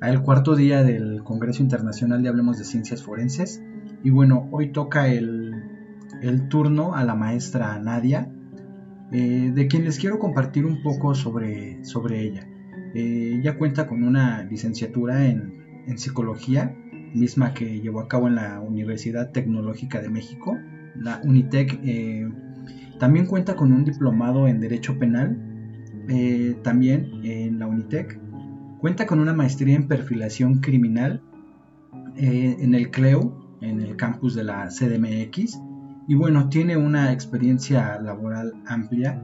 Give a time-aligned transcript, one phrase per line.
[0.00, 3.62] al cuarto día del Congreso Internacional de Hablemos de Ciencias Forenses.
[4.02, 5.62] Y bueno, hoy toca el,
[6.48, 8.30] turno a la maestra Nadia,
[9.12, 12.46] eh, de quien les quiero compartir un poco sobre, ella.
[12.94, 15.62] Eh, ella cuenta con una licenciatura en,
[15.96, 16.74] psicología,
[17.14, 20.56] misma que llevó a cabo en la Universidad Tecnológica de México,
[20.96, 21.80] la UNITEC.
[21.84, 22.28] Eh,
[22.98, 25.38] también cuenta con un diplomado en Derecho Penal,
[26.62, 28.23] también en la UNITEC
[28.84, 31.22] Cuenta con una maestría en perfilación criminal
[32.18, 35.58] eh, en el CLEU, en el campus de la CDMX.
[36.06, 39.22] Y bueno, tiene una experiencia laboral amplia,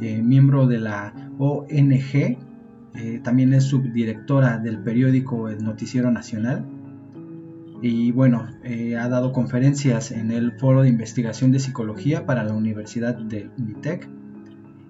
[0.00, 2.36] eh, miembro de la ONG,
[2.96, 6.64] eh, también es subdirectora del periódico El Noticiero Nacional.
[7.82, 8.48] Y bueno,
[8.98, 14.08] ha dado conferencias en el Foro de Investigación de Psicología para la Universidad de UNITEC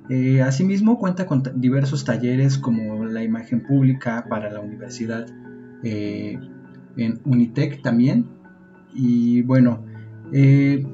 [0.08, 5.26] eh, asimismo cuenta con diversos talleres como la imagen pública para la universidad
[5.82, 6.38] eh,
[6.96, 8.26] en Unitec también.
[8.94, 9.84] Y bueno,
[10.32, 10.86] eh,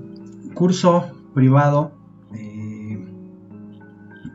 [0.55, 1.93] curso privado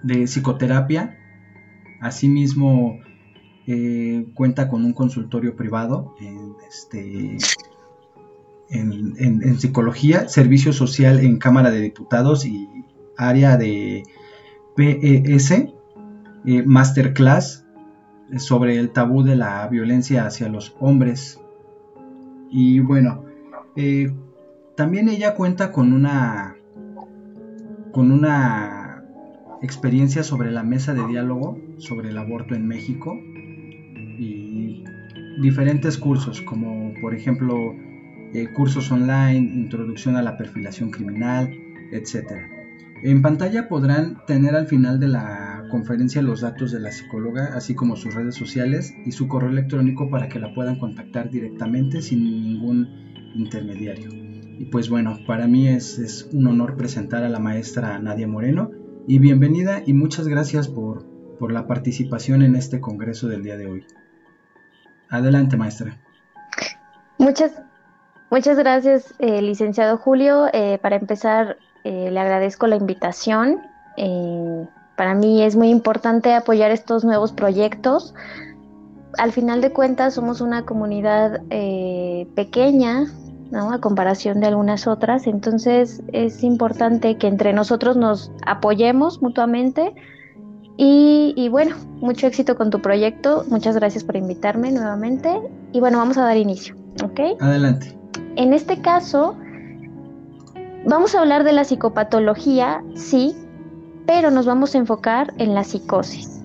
[0.04, 1.18] de psicoterapia.
[2.00, 3.00] Asimismo
[4.36, 7.38] cuenta con un consultorio privado en, este,
[8.70, 12.70] en psicología, servicio social en Cámara de Diputados y
[13.18, 14.04] área de
[14.78, 15.52] PES,
[16.46, 17.66] eh, Masterclass
[18.38, 21.42] sobre el tabú de la violencia hacia los hombres.
[22.52, 23.26] Y bueno,
[23.76, 24.14] eh,
[24.76, 26.56] también ella cuenta con una
[27.92, 29.04] con una
[29.64, 33.18] experiencia sobre la mesa de diálogo sobre el aborto en México
[34.20, 34.84] y
[35.42, 37.74] diferentes cursos como por ejemplo
[38.34, 41.52] eh, cursos online, introducción a la perfilación criminal,
[41.92, 42.57] etcétera.
[43.04, 47.76] En pantalla podrán tener al final de la conferencia los datos de la psicóloga, así
[47.76, 52.24] como sus redes sociales y su correo electrónico para que la puedan contactar directamente sin
[52.24, 52.88] ningún
[53.36, 54.10] intermediario.
[54.60, 58.72] Y pues bueno, para mí es, un honor presentar a la maestra Nadia Moreno
[59.08, 61.06] y bienvenida y muchas gracias por,
[61.52, 63.86] la participación en este congreso del día de hoy.
[65.08, 66.02] Adelante, maestra.
[67.20, 67.62] Muchas,
[68.32, 70.48] muchas gracias, eh, licenciado Julio.
[70.52, 73.62] Eh, para empezar, eh, le agradezco la invitación.
[73.96, 74.68] Eh,
[74.98, 78.14] para mí es muy importante apoyar estos nuevos proyectos.
[79.18, 83.06] Al final de cuentas somos una comunidad eh, pequeña,
[83.52, 83.72] ¿no?
[83.72, 89.96] a comparación de algunas otras, entonces es importante que entre nosotros nos apoyemos mutuamente.
[90.76, 93.46] Y, y, bueno, mucho éxito con tu proyecto.
[93.50, 95.42] Muchas gracias por invitarme nuevamente.
[95.72, 97.42] Y bueno, vamos a dar inicio, ¿ok?
[97.42, 97.98] Adelante.
[98.36, 99.38] En este caso,
[100.88, 103.36] Vamos a hablar de la psicopatología, sí,
[104.06, 106.42] pero nos vamos a enfocar en la psicosis.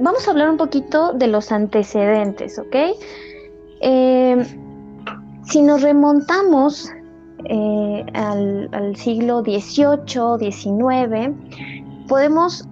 [0.00, 2.74] Vamos a hablar un poquito de los antecedentes, ¿ok?
[3.80, 4.44] Eh,
[5.44, 6.90] si nos remontamos
[7.44, 11.30] eh, al, al, siglo XVIII, XIX,
[12.08, 12.68] podemos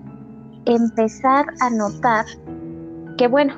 [0.65, 2.25] empezar a notar
[3.17, 3.55] que, bueno,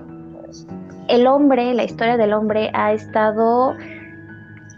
[1.09, 3.75] el hombre, la historia del hombre ha estado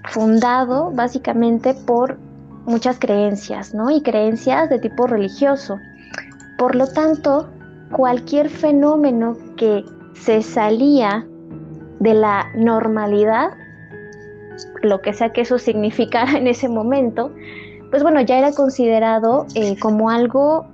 [0.05, 2.19] fundado básicamente por
[2.67, 3.91] muchas creencias, ¿no?
[3.91, 5.79] Y creencias de tipo religioso.
[6.59, 7.49] Por lo tanto,
[7.91, 11.27] cualquier fenómeno que se salía
[12.01, 13.51] de la normalidad,
[14.83, 17.33] lo que sea que eso significara en ese momento,
[17.91, 20.67] pues bueno, ya era considerado eh, como algo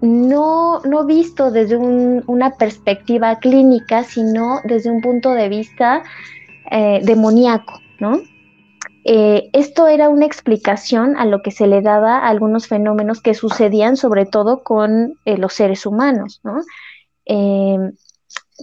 [0.00, 6.02] no, no visto desde una perspectiva clínica, sino desde un punto de vista
[6.70, 8.20] eh, demoníaco, ¿no?
[9.04, 13.34] Eh, esto era una explicación a lo que se le daba a algunos fenómenos que
[13.34, 16.40] sucedían sobre todo con eh, los seres humanos.
[17.24, 17.92] Em,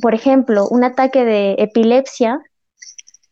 [0.01, 2.41] por ejemplo, un ataque de epilepsia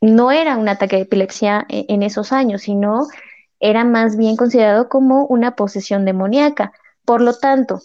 [0.02, 3.08] no era un ataque de epilepsia en esos años, sino
[3.60, 6.74] era más bien considerado como una posesión demoníaca.
[7.06, 7.82] Por lo tanto,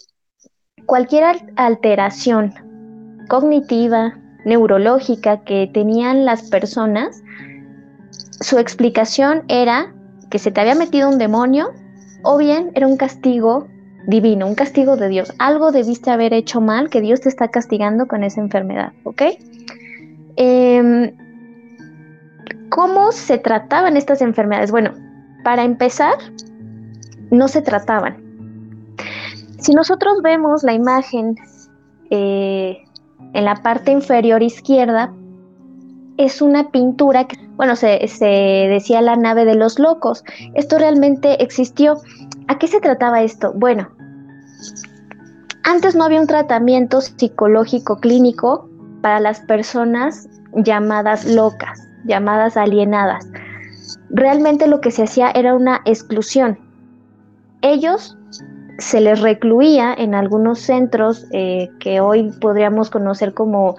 [0.85, 1.23] cualquier
[1.55, 2.53] alteración
[3.27, 7.21] cognitiva, neurológica que tenían las personas,
[8.41, 9.93] su explicación era
[10.29, 11.71] que se te había metido un demonio
[12.23, 13.67] o bien era un castigo
[14.07, 15.33] divino, un castigo de Dios.
[15.39, 19.21] Algo debiste haber hecho mal que Dios te está castigando con esa enfermedad, ¿ok?
[20.35, 21.11] Em,
[22.69, 24.71] ¿Cómo se trataban estas enfermedades?
[24.71, 24.93] Bueno,
[25.43, 26.15] para empezar,
[27.29, 28.17] no se trataban.
[29.59, 31.35] Si nosotros vemos la imagen
[32.09, 32.77] eh,
[33.33, 35.13] en la parte inferior izquierda,
[36.17, 37.99] es una pintura que, bueno, se,
[38.69, 40.23] decía la nave de los locos.
[40.53, 41.97] Esto realmente existió.
[42.47, 43.53] ¿A qué se trataba esto?
[43.55, 43.89] Bueno,
[45.63, 48.69] antes no había un tratamiento psicológico clínico
[49.01, 53.27] para las personas llamadas locas, llamadas alienadas.
[54.09, 56.59] Realmente lo que se hacía era una exclusión.
[57.61, 58.17] Ellos
[58.79, 63.75] se les recluía en algunos centros eh, que hoy podríamos conocer como,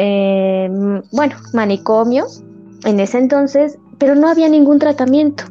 [0.00, 0.70] eh,
[1.10, 2.44] bueno, manicomios
[2.84, 5.42] en ese entonces, pero no había ningún tratamiento.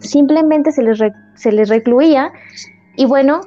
[0.00, 1.00] Simplemente se les,
[1.34, 2.30] se les recluía
[2.94, 3.40] y bueno,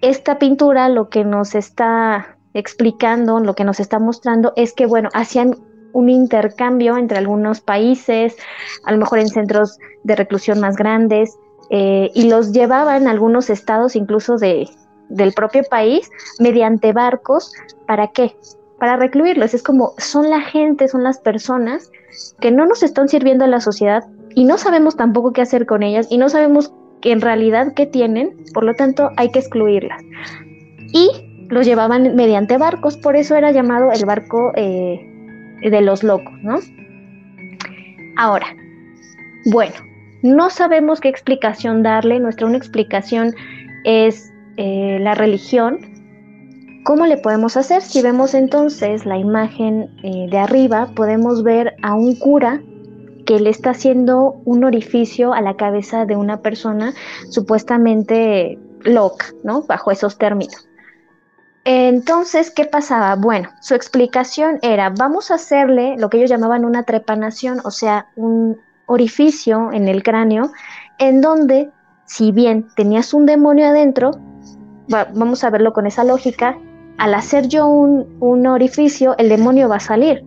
[0.00, 5.10] esta pintura lo que nos está explicando, lo que nos está mostrando es que, bueno,
[5.12, 5.56] hacían
[5.92, 8.36] un intercambio entre algunos países,
[8.84, 11.36] a lo mejor en centros de reclusión más grandes,
[11.68, 14.66] eh, y los llevaban a algunos estados incluso de,
[15.10, 17.52] del propio país mediante barcos.
[17.86, 18.34] ¿Para qué?
[18.80, 19.54] Para recluirlos.
[19.54, 21.90] Es como son la gente, son las personas
[22.40, 24.02] que no nos están sirviendo a la sociedad
[24.34, 27.86] y no sabemos tampoco qué hacer con ellas y no sabemos que en realidad qué
[27.86, 30.02] tienen, por lo tanto hay que excluirlas.
[30.92, 31.08] Y
[31.48, 35.00] los llevaban mediante barcos, por eso era llamado el barco eh,
[35.62, 36.58] de los locos, ¿no?
[38.16, 38.46] Ahora,
[39.46, 39.74] bueno,
[40.22, 43.34] no sabemos qué explicación darle, nuestra única explicación
[43.84, 45.78] es eh, la religión.
[46.84, 47.82] ¿Cómo le podemos hacer?
[47.82, 52.60] Si vemos entonces la imagen eh, de arriba, podemos ver a un cura
[53.26, 56.94] que le está haciendo un orificio a la cabeza de una persona
[57.28, 59.62] supuestamente loca, ¿no?
[59.62, 60.66] Bajo esos términos.
[61.64, 63.14] Entonces, ¿qué pasaba?
[63.16, 68.06] Bueno, su explicación era, vamos a hacerle lo que ellos llamaban una trepanación, o sea,
[68.16, 68.58] un,
[68.90, 70.50] orificio en el cráneo
[70.98, 71.70] en donde,
[72.06, 74.10] si bien tenías un demonio adentro,
[74.88, 76.58] vamos a verlo con esa lógica,
[77.00, 80.22] al hacer yo un, orificio, el demonio va a salir.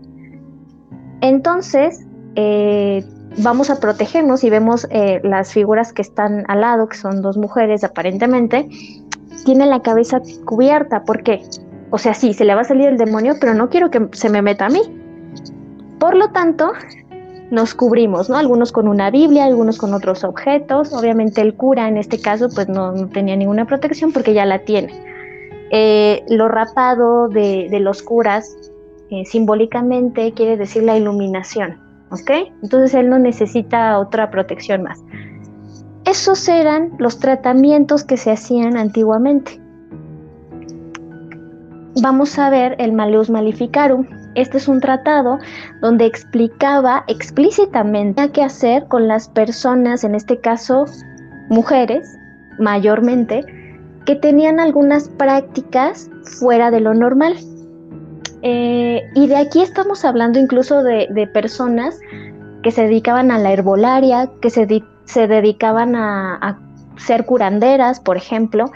[1.22, 2.04] Entonces,
[2.36, 3.06] eh,
[3.38, 7.38] vamos a protegernos y vemos eh, las figuras que están al lado, que son dos
[7.38, 8.68] mujeres aparentemente,
[9.46, 11.04] tienen la cabeza cubierta.
[11.04, 11.44] ¿Por qué?
[11.92, 14.32] O sea, sí, se le va a salir el demonio, pero no quiero que se
[14.32, 14.82] me meta a mí.
[16.00, 16.72] Por lo tanto,
[17.52, 18.38] nos cubrimos, ¿no?
[18.38, 20.92] Algunos con una Biblia, algunos con otros objetos.
[20.92, 25.13] Obviamente el cura en este caso pues no, tenía ninguna protección porque ya la tiene.
[25.76, 28.56] Eh, lo rapado de, los curas
[29.10, 31.80] eh, simbólicamente quiere decir la iluminación,
[32.12, 32.30] ¿ok?
[32.62, 35.04] Entonces él no necesita otra protección más.
[36.06, 39.60] Esos eran los tratamientos que se hacían antiguamente.
[42.04, 44.06] Vamos a ver el Maleus Maleficarum,
[44.36, 45.40] este es un tratado
[45.82, 50.86] donde explicaba explícitamente qué hacer con las personas, en este caso
[51.50, 52.16] mujeres,
[52.60, 53.44] mayormente,
[54.06, 56.10] que tenían algunas prácticas
[56.40, 57.38] fuera de lo normal.
[58.42, 62.00] Eh, y de aquí estamos hablando incluso de, personas
[62.62, 64.66] que se dedicaban a la herbolaria, que se,
[65.28, 66.60] dedicaban a
[66.98, 68.72] ser curanderas, por ejemplo.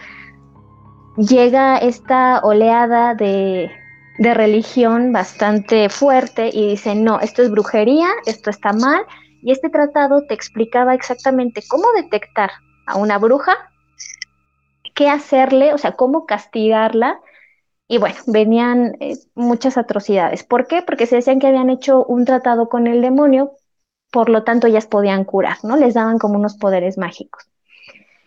[1.17, 3.71] Llega esta oleada de,
[4.17, 9.01] de religión bastante fuerte y dicen, no, esto es brujería, esto está mal,
[9.41, 12.51] y este tratado te explicaba exactamente cómo detectar
[12.87, 13.53] a una bruja,
[14.97, 17.21] qué hacerle, o sea, cómo castigarla,
[17.87, 20.43] y bueno, venían eh, muchas atrocidades.
[20.43, 20.81] ¿Por qué?
[20.81, 23.51] Porque se decían que habían hecho un tratado con el demonio,
[24.11, 25.77] por lo tanto ellas podían curar, ¿no?
[25.77, 27.47] Les daban como unos poderes mágicos.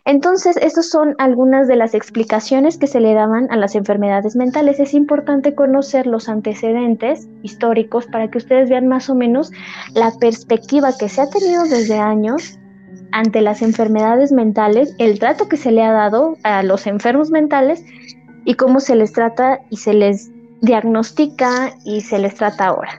[0.04, 4.78] Entonces, estas son algunas de las explicaciones que se le daban a las enfermedades mentales.
[4.78, 9.50] Es importante conocer los antecedentes históricos para que ustedes vean más o menos
[9.92, 12.59] la perspectiva que se ha tenido desde años
[13.12, 17.84] ante las enfermedades mentales, el trato que se le ha dado a los enfermos mentales
[18.44, 22.98] y cómo se les trata y se les diagnostica y se les trata ahora.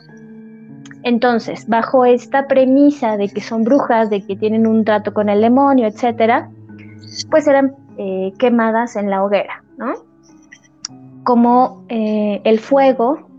[1.04, 5.42] Entonces, bajo esta premisa de que son brujas, de que tienen un trato con el
[5.42, 6.50] demonio, etcétera,
[7.30, 9.94] pues eran eh, quemadas en la hoguera, ¿no?
[11.24, 13.31] Como eh, el fuego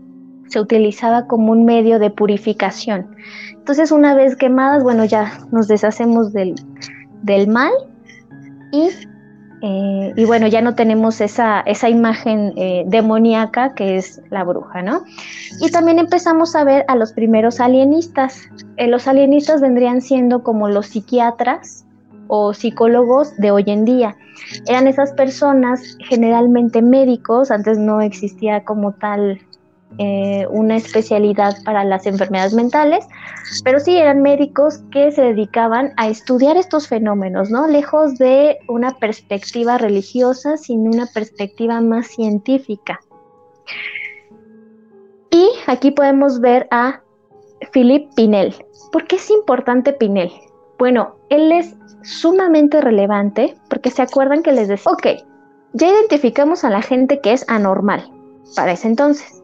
[0.53, 3.15] se utilizaba como un medio de purificación.
[3.53, 6.53] Entonces, una vez quemadas, bueno, ya nos deshacemos del,
[7.47, 7.71] mal
[8.71, 8.89] y,
[9.63, 12.53] eh, y, bueno, ya no tenemos esa, esa imagen
[12.85, 15.03] demoníaca que es la bruja, ¿no?
[15.59, 18.43] Y también empezamos a ver a los primeros alienistas.
[18.77, 21.83] los alienistas vendrían siendo como los psiquiatras
[22.27, 24.15] o psicólogos de hoy en día.
[24.67, 29.39] Eran esas personas, generalmente médicos, antes no existía como tal
[29.97, 33.05] eh, una especialidad para las enfermedades mentales,
[33.63, 37.67] pero sí eran médicos que se dedicaban a estudiar estos fenómenos, ¿no?
[37.67, 42.99] Lejos de una perspectiva religiosa, sino una perspectiva más científica.
[45.29, 47.01] Y aquí podemos ver a
[47.71, 48.55] Philippe Pinel.
[48.91, 50.31] ¿Por qué es importante Pinel?
[50.77, 55.07] Bueno, él es sumamente relevante porque se acuerdan que les decía, ok,
[55.73, 58.09] ya identificamos a la gente que es anormal
[58.55, 59.42] para ese entonces.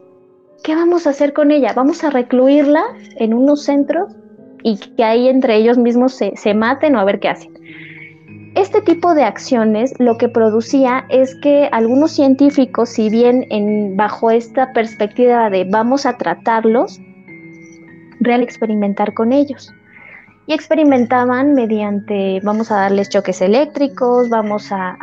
[0.62, 1.72] ¿Qué vamos a hacer con ella?
[1.74, 2.82] ¿Vamos a recluirla
[3.16, 4.12] en unos centros
[4.62, 7.52] y que ahí entre ellos mismos se, se maten o a ver qué hacen?
[8.56, 14.30] Este tipo de acciones lo que producía es que algunos científicos, si bien en, bajo
[14.32, 16.98] esta perspectiva de vamos a tratarlos,
[18.18, 19.72] real experimentar con ellos.
[20.48, 24.96] Y experimentaban mediante, vamos a darles choques eléctricos, vamos a,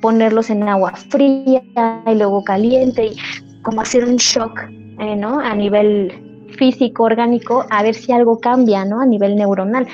[0.00, 1.62] ponerlos en agua fría
[2.06, 3.16] y luego caliente, y
[3.62, 4.60] como hacer un shock
[4.98, 5.40] eh, ¿no?
[5.40, 9.00] a nivel físico, orgánico, a ver si algo cambia ¿no?
[9.00, 9.86] a nivel neuronal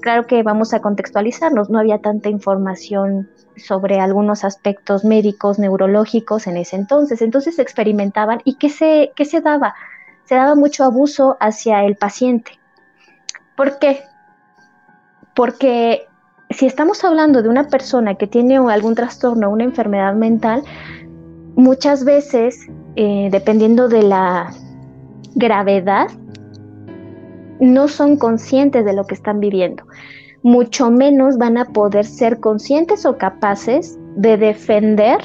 [0.00, 6.56] claro que vamos a contextualizarnos, no había tanta información sobre algunos aspectos médicos, neurológicos en
[6.56, 7.22] ese entonces.
[7.22, 9.74] Entonces experimentaban y ¿qué se, qué se daba?
[10.24, 12.58] Se daba mucho abuso hacia el paciente.
[13.56, 14.00] ¿Por qué?
[15.34, 16.06] Porque
[16.50, 20.62] si estamos hablando de una persona que tiene algún trastorno, una enfermedad mental,
[21.54, 24.52] muchas veces, eh, dependiendo de la
[25.34, 26.08] gravedad,
[27.60, 29.84] no son conscientes de lo que están viviendo.
[30.42, 35.18] Mucho menos van a poder ser conscientes o capaces de defender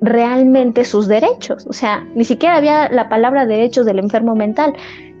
[0.00, 1.66] realmente sus derechos.
[1.66, 4.72] O sea, ni siquiera había la palabra derechos del enfermo mental.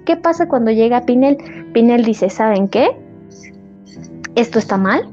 [0.06, 1.36] ¿Qué pasa cuando llega Pinel?
[1.74, 2.96] Pinel dice, ¿saben qué?
[4.34, 5.06] Esto está mal.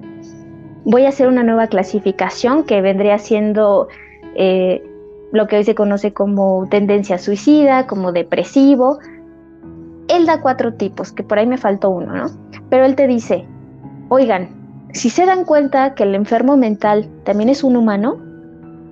[0.86, 3.88] Voy a hacer una nueva clasificación que vendría siendo
[4.36, 4.84] eh,
[5.32, 9.00] lo que hoy se conoce como tendencia suicida, como depresivo,
[10.08, 12.25] él da cuatro tipos, que por ahí me faltó uno, ¿no?
[12.70, 13.46] Pero él te dice,
[14.10, 14.50] oigan,
[14.94, 18.17] si se dan cuenta que el enfermo mental también es un humano,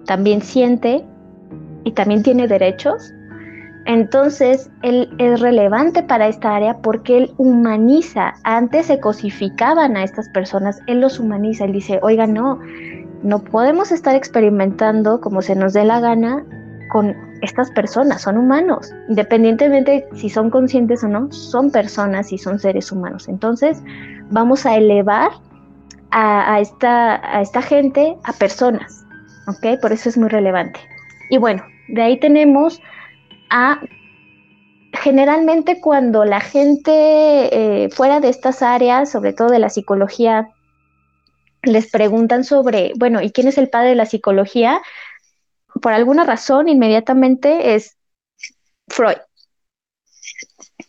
[0.05, 1.05] también siente
[1.83, 3.13] y también tiene derechos,
[3.85, 8.33] entonces él es relevante para esta área porque él humaniza.
[8.43, 11.65] Antes se cosificaban a estas personas, él los humaniza.
[11.65, 12.59] Él dice, oigan, no,
[13.23, 16.45] no podemos estar experimentando como se nos dé la gana
[16.91, 22.59] con estas personas, son humanos, independientemente si son conscientes o no, son personas y son
[22.59, 23.27] seres humanos.
[23.27, 23.81] Entonces,
[24.29, 25.31] vamos a elevar
[26.11, 29.03] a, esta, a esta gente a personas,
[29.47, 29.79] ¿ok?
[29.81, 30.79] Por eso es muy relevante.
[31.29, 32.79] Y bueno, de ahí tenemos
[33.49, 33.79] a
[34.93, 40.49] generalmente cuando la gente eh, fuera de estas áreas, sobre todo de la psicología,
[41.63, 44.81] les preguntan sobre, bueno, ¿y quién es el padre de la psicología?
[45.81, 47.97] por alguna razón inmediatamente es
[48.87, 49.17] Freud.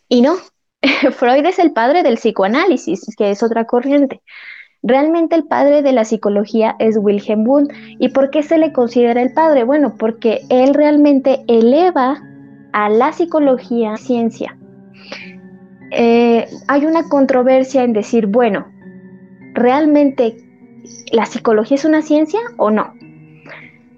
[0.08, 0.36] Y no,
[1.12, 4.22] Freud es el padre del psicoanálisis, que es otra corriente.
[4.82, 7.72] Realmente el padre de la psicología es Wilhelm Wundt.
[7.98, 9.64] ¿Y por qué se le considera el padre?
[9.64, 12.20] Bueno, porque él realmente eleva
[12.72, 14.58] a la psicología ciencia.
[15.90, 18.66] Eh, hay una controversia en decir, bueno,
[19.54, 20.36] ¿realmente
[21.12, 22.92] la psicología es una ciencia o no?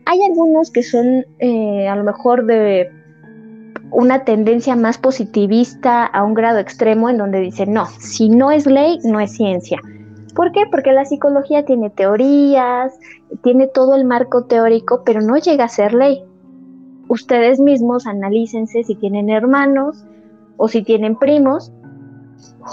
[0.05, 2.91] Hay algunos que son eh, a lo mejor de
[3.91, 8.67] una tendencia más positivista a un grado extremo en donde dicen, no, si no es
[8.67, 9.81] ley, no es ciencia.
[10.35, 10.65] ¿Por qué?
[10.71, 12.93] Porque la psicología tiene teorías,
[13.43, 16.23] tiene todo el marco teórico, pero no llega a ser ley.
[17.09, 20.05] Ustedes mismos analícense si tienen hermanos
[20.57, 21.73] o si tienen primos.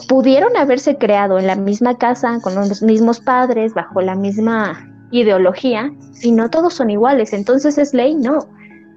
[0.08, 5.92] Pudieron haberse creado en la misma casa, con los mismos padres, bajo la misma ideología
[6.22, 7.34] y no todos son iguales.
[7.34, 8.48] Entonces es ley, no.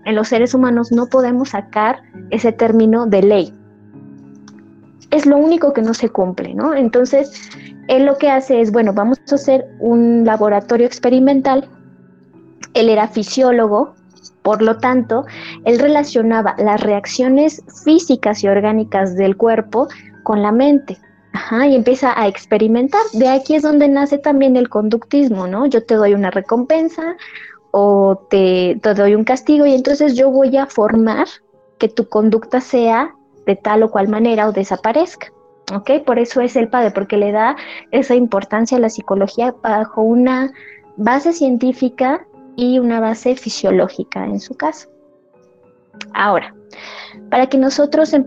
[0.07, 3.55] En los seres humanos no podemos sacar ese término de ley.
[5.11, 6.75] Es lo único que no se cumple, ¿no?
[6.75, 7.51] Entonces,
[7.89, 11.69] él lo que hace es, bueno, vamos a hacer un laboratorio experimental.
[12.75, 13.95] Él era fisiólogo,
[14.43, 15.25] por lo tanto,
[15.65, 19.89] él relacionaba las reacciones físicas y orgánicas del cuerpo
[20.27, 20.99] con la mente.
[21.33, 23.01] Ajá, y empieza a experimentar.
[23.13, 25.67] De aquí es donde nace también el conductismo, ¿no?
[25.67, 27.17] Yo te doy una recompensa
[27.71, 31.29] o te, doy un castigo y entonces yo voy a formar
[31.79, 33.15] que tu conducta sea
[33.47, 35.29] de tal o cual manera o desaparezca.
[35.73, 36.03] ¿Ok?
[36.05, 37.55] Por eso es el padre, porque le da
[37.93, 40.53] esa importancia a la psicología bajo una
[40.97, 44.89] base científica y una base fisiológica en su caso.
[46.15, 46.53] Ahora,
[47.31, 48.25] para que nosotros en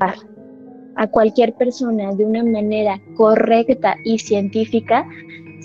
[0.99, 5.07] a cualquier persona de una manera correcta y científica,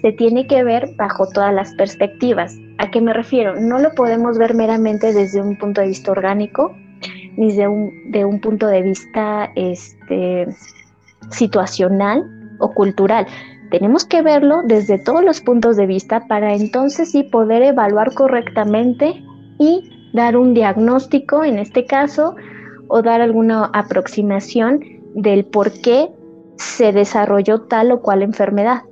[0.00, 2.56] se tiene que ver bajo todas las perspectivas.
[2.78, 3.60] ¿A qué me refiero?
[3.60, 6.72] No lo podemos ver meramente desde un punto de vista orgánico,
[7.36, 10.46] ni de un, de un punto de vista este,
[11.30, 12.24] situacional
[12.60, 13.26] o cultural.
[13.72, 19.20] Tenemos que verlo desde todos los puntos de vista para entonces sí poder evaluar correctamente
[19.58, 22.36] y dar un diagnóstico en este caso
[22.86, 26.10] o dar alguna aproximación del por qué
[26.56, 28.82] se desarrolló tal o cual enfermedad.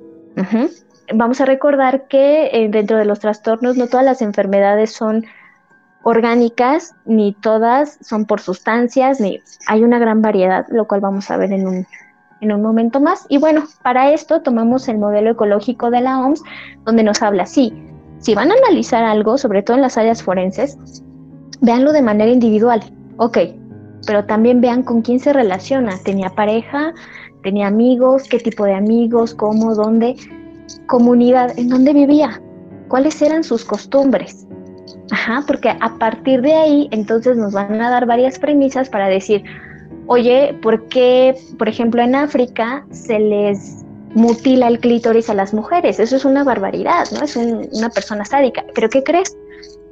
[1.13, 5.25] Vamos a recordar que eh, dentro de los trastornos no todas las enfermedades son
[6.03, 11.37] orgánicas, ni todas son por sustancias, ni hay una gran variedad, lo cual vamos a
[11.37, 11.87] ver en un,
[12.41, 13.25] en un momento más.
[13.29, 16.41] Y bueno, para esto tomamos el modelo ecológico de la OMS,
[16.83, 17.73] donde nos habla, sí,
[18.19, 20.77] si van a analizar algo, sobre todo en las áreas forenses,
[21.61, 22.81] véanlo de manera individual,
[23.17, 23.37] ok,
[24.05, 26.93] pero también vean con quién se relaciona, tenía pareja,
[27.43, 30.15] tenía amigos, qué tipo de amigos, cómo, dónde,
[30.87, 32.41] comunidad, en dónde vivía,
[32.87, 34.47] cuáles eran sus costumbres.
[35.11, 39.43] Ajá, porque a partir de ahí entonces nos van a dar varias premisas para decir,
[40.07, 43.83] oye, ¿por qué, por ejemplo, en África se les
[44.15, 45.99] mutila el clítoris a las mujeres?
[45.99, 47.23] Eso es una barbaridad, ¿no?
[47.23, 48.63] Es una persona sádica.
[48.73, 49.35] ¿Pero qué crees?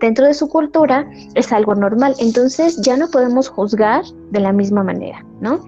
[0.01, 4.84] Dentro de su cultura es algo normal, entonces ya no podemos juzgar de la misma
[4.84, 5.63] manera, ¿no?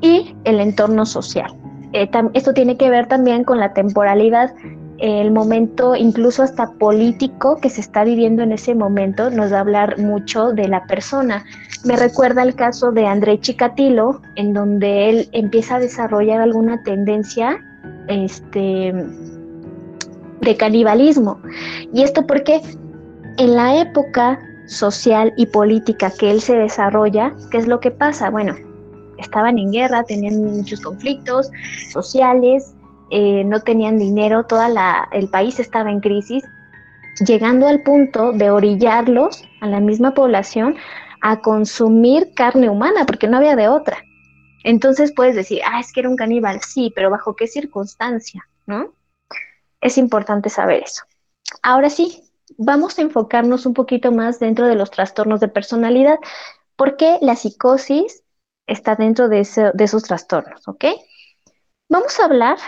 [0.00, 1.52] Y el entorno social.
[1.92, 4.54] Eh, esto tiene que ver también con la temporalidad
[4.98, 9.60] el momento incluso hasta político que se está viviendo en ese momento nos va a
[9.60, 11.44] hablar mucho de la persona.
[11.84, 17.58] Me recuerda el caso de André Chikatilo, en donde él empieza a desarrollar alguna tendencia
[18.08, 18.94] este,
[20.40, 21.40] de canibalismo.
[21.92, 22.62] Y esto porque
[23.38, 28.30] en la época social y política que él se desarrolla, ¿qué es lo que pasa?
[28.30, 28.54] Bueno,
[29.18, 31.50] estaban en guerra, tenían muchos conflictos
[31.92, 32.74] sociales,
[33.10, 34.62] eh, no tenían dinero, todo
[35.12, 36.44] el país estaba en crisis,
[37.26, 40.76] llegando al punto de orillarlos a la misma población
[41.22, 43.98] a consumir carne humana, porque no había de otra.
[44.64, 48.48] Entonces puedes decir, ah, es que era un caníbal, sí, pero ¿bajo qué circunstancia?
[48.66, 48.92] ¿No?
[49.80, 51.04] Es importante saber eso.
[51.62, 52.25] Ahora sí,
[52.58, 56.18] vamos a enfocarnos un poquito más dentro de los trastornos de personalidad,
[56.76, 58.22] porque la psicosis
[58.66, 60.84] está dentro de, esos trastornos, ¿ok?
[61.88, 62.58] Vamos a hablar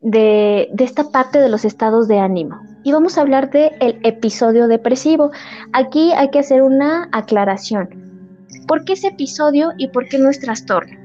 [0.00, 2.60] de, esta parte de los estados de ánimo.
[2.82, 5.30] Y vamos a hablar del el episodio depresivo.
[5.72, 8.46] Aquí hay que hacer una aclaración.
[8.66, 10.98] ¿Por qué ese episodio y por qué no es trastorno?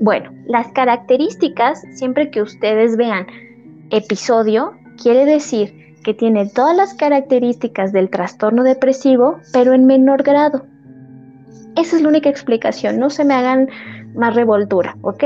[0.00, 3.26] Bueno, las características, siempre que ustedes vean
[3.90, 4.72] episodio,
[5.02, 10.64] quiere decir que tiene todas las características del trastorno depresivo, pero en menor grado.
[11.76, 13.68] Esa es la única explicación, no se me hagan
[14.14, 15.22] más revoltura, ¿ok?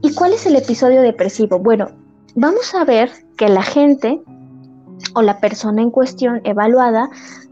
[0.00, 1.58] ¿Y cuál es el episodio depresivo?
[1.58, 1.88] Bueno,
[2.36, 4.22] vamos a ver que la gente
[5.14, 7.10] o la persona en cuestión evaluada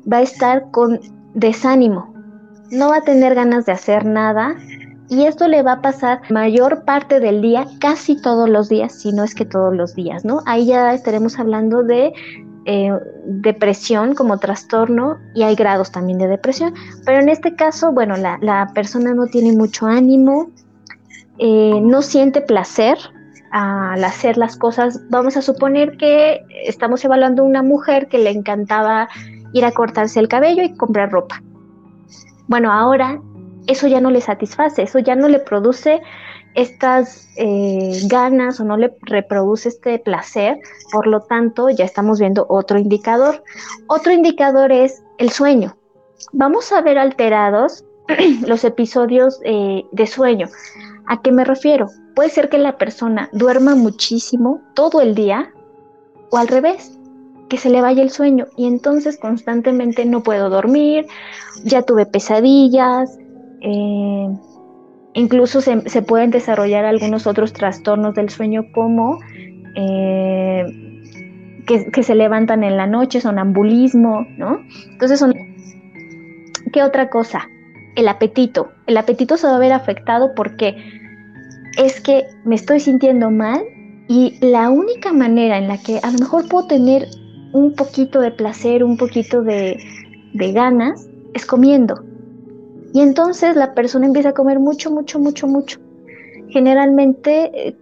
[0.09, 1.01] va a estar con
[1.35, 2.15] desánimo,
[2.71, 4.55] no va a tener ganas de hacer nada
[5.09, 9.13] y esto le va a pasar mayor parte del día, casi todos los días, si
[9.13, 10.41] no es que todos los días, ¿no?
[10.47, 12.13] Ahí ya estaremos hablando de
[12.67, 12.93] eh,
[13.25, 16.75] depresión como trastorno y hay grados también de depresión,
[17.07, 20.51] pero en este caso, bueno, la, la persona no tiene mucho ánimo,
[21.39, 22.99] eh, no siente placer
[23.51, 25.01] al hacer las cosas.
[25.09, 29.09] Vamos a suponer que estamos evaluando una mujer que le encantaba
[29.53, 31.43] ir a cortarse el cabello y comprar ropa.
[32.49, 33.21] Bueno, ahora
[33.69, 36.01] eso ya no le satisface, eso ya no le produce
[36.55, 40.59] estas eh, ganas o no le reproduce este placer,
[40.91, 43.45] por lo tanto ya estamos viendo otro indicador.
[43.87, 45.77] Otro indicador es el sueño.
[46.33, 47.85] Vamos a ver alterados
[48.47, 50.49] los episodios eh, de sueño.
[51.07, 51.87] ¿A qué me refiero?
[52.15, 55.53] Puede ser que la persona duerma muchísimo todo el día
[56.31, 56.99] o al revés,
[57.49, 61.07] que se le vaya el sueño y entonces constantemente no puedo dormir,
[61.65, 63.17] ya tuve pesadillas,
[63.61, 64.29] eh,
[65.15, 69.19] incluso se, pueden desarrollar algunos otros trastornos del sueño como
[69.75, 70.65] eh,
[71.67, 74.61] que, se levantan en la noche, sonambulismo, ¿no?
[74.91, 75.25] Entonces.
[76.73, 77.49] ¿Qué otra cosa?
[77.97, 78.71] El apetito.
[78.87, 80.77] El apetito se va a ver afectado porque
[81.79, 83.63] es que me estoy sintiendo mal
[84.09, 87.09] y la única manera en la que a lo mejor puedo tener
[87.53, 89.79] un poquito de placer, un poquito de,
[90.35, 92.03] ganas, es comiendo.
[92.93, 95.79] Y entonces la persona empieza a comer mucho, mucho, mucho, mucho.
[96.49, 97.77] Generalmente, eh,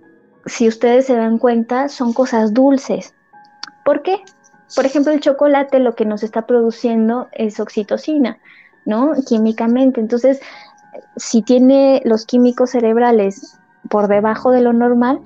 [0.47, 3.15] si ustedes se dan cuenta, son cosas dulces.
[3.85, 4.19] ¿Por qué?
[4.75, 8.39] Por ejemplo, el chocolate lo que nos está produciendo es oxitocina,
[8.85, 9.13] ¿no?
[9.27, 10.01] Químicamente.
[10.01, 10.41] Entonces,
[11.17, 15.21] si tiene los químicos cerebrales por debajo de lo normal,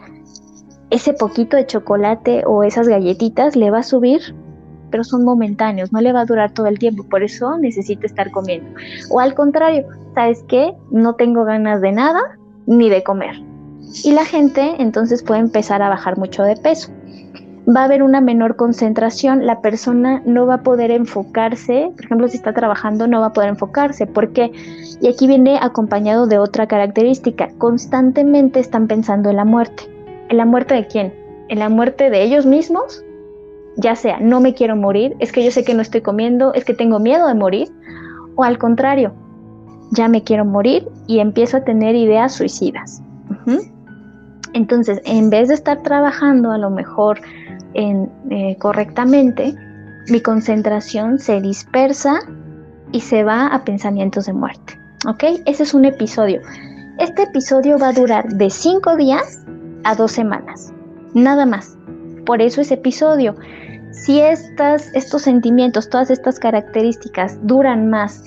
[0.90, 4.34] ese poquito de chocolate o esas galletitas le va a subir,
[4.90, 8.30] pero son momentáneos, no le va a durar todo el tiempo, por eso necesita estar
[8.30, 8.70] comiendo.
[9.10, 10.74] O al contrario, ¿sabes qué?
[10.90, 12.20] No tengo ganas de nada
[12.66, 13.36] ni de comer.
[14.04, 16.92] Y la gente entonces puede empezar a bajar mucho de peso
[17.68, 22.28] va a haber una menor concentración, la persona no va a poder enfocarse, por ejemplo,
[22.28, 24.50] si está trabajando no va a poder enfocarse, ¿por qué?
[25.00, 29.84] Y aquí viene acompañado de otra característica, constantemente están pensando en la muerte.
[30.28, 31.14] ¿En la muerte de quién?
[31.48, 33.04] ¿En la muerte de ellos mismos?
[33.80, 36.64] Ya sea no me quiero morir, es que yo sé que no estoy comiendo, es
[36.64, 37.68] que tengo miedo de morir,
[38.36, 39.12] o al contrario,
[39.92, 43.02] ya me quiero morir y empiezo a tener ideas suicidas.
[44.52, 47.20] Entonces, en vez de estar trabajando a lo mejor
[47.74, 49.54] eh, correctamente,
[50.08, 52.20] mi concentración se dispersa
[52.92, 54.78] y se va a pensamientos de muerte.
[55.06, 55.24] ¿Ok?
[55.46, 56.40] Ese es un episodio.
[56.98, 59.44] Este episodio va a durar de 5 días
[59.84, 60.72] a 2 semanas.
[61.14, 61.76] Nada más.
[62.26, 63.34] Por eso ese episodio.
[63.92, 68.22] Si estas, estos sentimientos, todas estas características duran más,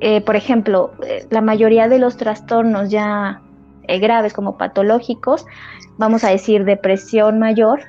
[0.00, 3.42] eh, por ejemplo, eh, la mayoría de los trastornos ya
[3.88, 5.46] eh, graves como patológicos,
[5.98, 7.80] vamos a decir depresión mayor,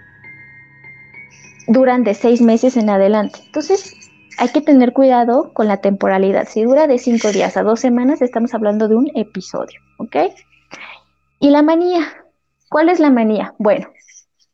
[1.67, 3.39] duran de seis meses en adelante.
[3.45, 3.93] Entonces,
[4.37, 6.47] hay que tener cuidado con la temporalidad.
[6.47, 10.15] Si dura de cinco días a dos semanas, estamos hablando de un episodio, ¿ok?
[11.39, 12.01] Y la manía.
[12.69, 13.53] ¿Cuál es la manía?
[13.57, 13.89] Bueno,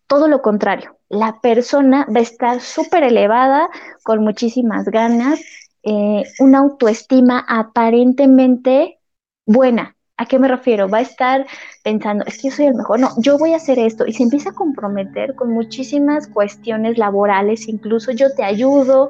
[0.08, 0.96] todo lo contrario.
[1.14, 3.70] La persona va a estar súper elevada,
[4.02, 5.40] con muchísimas ganas,
[5.84, 8.98] eh, una autoestima aparentemente
[9.46, 9.96] buena.
[10.18, 10.90] ¿A qué me refiero?
[10.90, 11.46] Va a estar
[11.84, 14.24] pensando, es que yo soy el mejor, no, yo voy a hacer esto y se
[14.24, 19.10] empieza a comprometer con muchísimas cuestiones laborales, incluso yo te ayudo,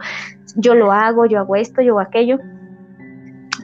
[0.57, 2.37] yo lo hago, yo hago esto, yo hago aquello,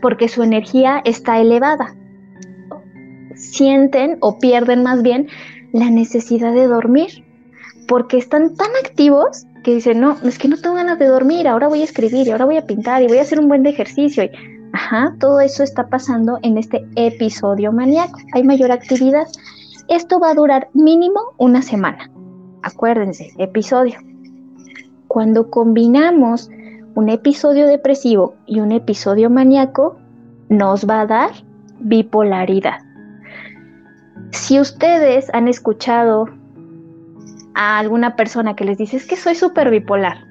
[0.02, 1.94] porque su energía está elevada.
[3.36, 5.28] Sienten o pierden más bien
[5.74, 7.26] la necesidad de dormir,
[7.90, 11.68] porque están tan activos que dicen, no, es que no tengo ganas de dormir, ahora
[11.68, 14.24] voy a escribir y ahora voy a pintar y voy a hacer un buen ejercicio.
[14.24, 14.30] Y,
[14.74, 18.20] ajá, todo eso está pasando en este episodio maníaco.
[18.34, 19.28] Hay mayor actividad.
[19.88, 22.12] Esto va a durar mínimo una semana.
[22.62, 24.00] Acuérdense, episodio.
[25.08, 26.52] Cuando combinamos
[26.94, 29.98] un episodio depresivo y un episodio maníaco,
[30.48, 31.32] nos va a dar
[31.80, 32.82] bipolaridad.
[34.30, 36.28] Si ustedes han escuchado
[37.56, 40.26] a alguna persona que les dice, es que soy súper bipolar.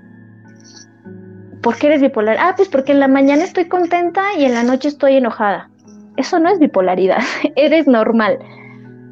[1.63, 2.37] ¿Por qué eres bipolar?
[2.39, 5.71] Ah, pues porque en la mañana estoy contenta y en la noche estoy enojada.
[6.17, 7.23] Eso no es bipolaridad,
[7.57, 8.39] eres normal.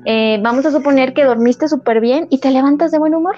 [0.04, 3.36] Eh, vamos a suponer que dormiste súper bien y te levantas de buen humor.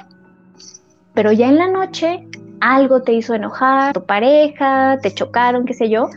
[1.15, 2.29] Pero ya en la noche
[2.61, 6.09] algo te hizo enojar, tu pareja, te chocaron, qué sé yo,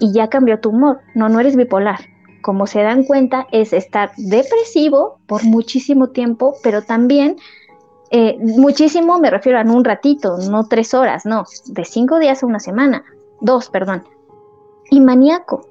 [0.00, 1.00] y ya cambió tu humor.
[1.14, 2.00] No, no eres bipolar.
[2.42, 7.36] Como se dan cuenta, es estar depresivo por muchísimo tiempo, pero también
[8.14, 12.46] eh, muchísimo me refiero a un ratito, no tres horas, no, de cinco días a
[12.46, 13.04] una semana,
[13.40, 14.04] dos, perdón.
[14.90, 15.66] Y maníaco,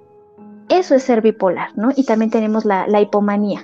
[0.68, 1.90] eso es ser bipolar, ¿no?
[1.96, 3.64] Y también tenemos la, hipomanía,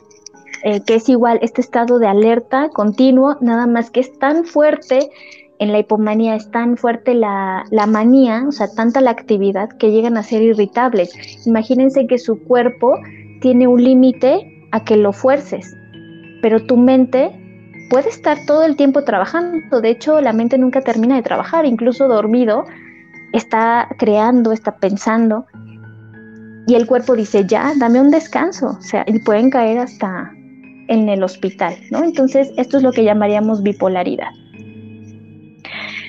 [0.63, 5.09] eh, que es igual este estado de alerta continuo, nada más que es tan fuerte,
[5.57, 9.89] en la hipomanía es tan fuerte la, la manía, o sea, tanta la actividad que
[9.89, 11.47] llegan a ser irritables.
[11.47, 12.93] Imagínense que su cuerpo
[13.41, 15.75] tiene un límite a que lo fuerces,
[16.43, 17.46] pero tu mente
[17.89, 19.81] puede estar todo el tiempo trabajando.
[19.81, 22.65] De hecho, la mente nunca termina de trabajar, incluso dormido,
[23.33, 25.45] está creando, está pensando.
[26.67, 28.77] Y el cuerpo dice, ya, dame un descanso.
[28.77, 30.31] O sea, y pueden caer hasta
[30.87, 32.03] en el hospital, ¿no?
[32.03, 34.29] Entonces, esto es lo que llamaríamos bipolaridad.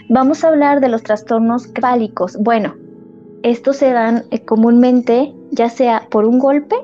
[0.08, 2.36] Vamos a hablar de los trastornos crálicos.
[2.40, 2.74] Bueno,
[3.42, 6.76] estos se dan eh, comúnmente ya sea por un golpe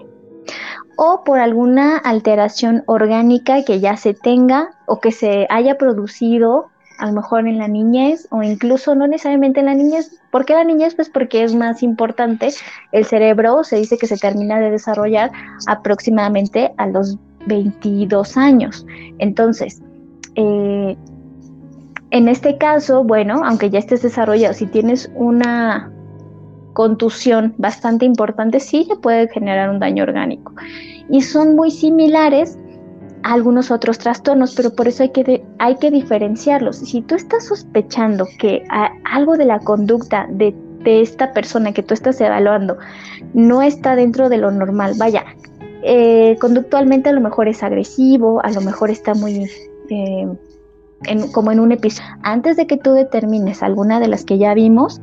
[0.96, 7.06] o por alguna alteración orgánica que ya se tenga o que se haya producido a
[7.06, 10.20] lo mejor en la niñez o incluso no necesariamente en la niñez.
[10.30, 10.94] ¿Por qué la niñez?
[10.94, 12.50] Pues porque es más importante.
[12.92, 15.32] El cerebro se dice que se termina de desarrollar
[15.66, 18.86] aproximadamente a los 22 años.
[19.18, 19.82] Entonces,
[20.36, 20.96] eh,
[22.10, 25.90] en este caso, bueno, aunque ya estés desarrollado, si tienes una
[26.74, 30.52] contusión bastante importante, sí le puede generar un daño orgánico.
[31.08, 32.58] Y son muy similares
[33.22, 36.76] a algunos otros trastornos, pero por eso hay que, hay que diferenciarlos.
[36.76, 38.64] Si tú estás sospechando que
[39.04, 42.76] algo de la conducta de, esta persona que tú estás evaluando
[43.32, 45.24] no está dentro de lo normal, vaya,
[45.82, 49.48] eh, conductualmente a lo mejor es agresivo, a lo mejor está muy...
[49.88, 50.28] Eh,
[51.32, 52.08] como en un episodio.
[52.22, 55.00] Antes de que tú determines alguna de las que ya vimos,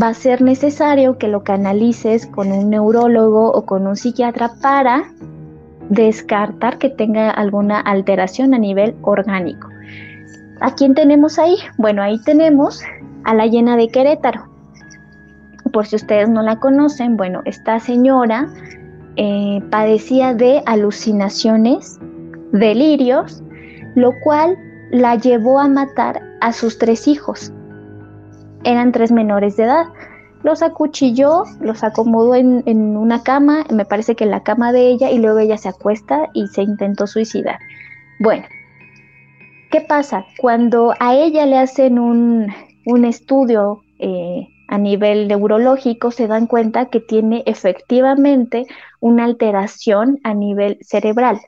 [0.00, 5.04] va a ser necesario que lo canalices con un neurólogo o con un psiquiatra para
[5.88, 9.68] descartar que tenga alguna alteración a nivel orgánico.
[10.60, 11.56] ¿A quién tenemos ahí?
[11.76, 12.82] Bueno, ahí tenemos
[13.24, 14.48] a la llena de Querétaro.
[15.72, 18.48] Por si ustedes no la conocen, bueno, esta señora
[19.16, 21.98] eh, padecía de alucinaciones,
[22.52, 23.42] delirios,
[23.94, 24.56] lo cual
[24.90, 27.52] la llevó a matar a sus tres hijos
[28.64, 29.86] eran tres menores de edad.
[30.42, 35.10] Los acuchilló, los acomodó en, una cama, me parece que en la cama de ella,
[35.10, 37.58] y luego ella se acuesta y se intentó suicidar.
[38.20, 38.44] Bueno,
[39.70, 40.26] ¿qué pasa?
[40.38, 42.52] Cuando a ella le hacen un,
[43.06, 48.66] estudio eh, a nivel neurológico, se dan cuenta que tiene efectivamente
[49.00, 51.40] una alteración a nivel cerebral.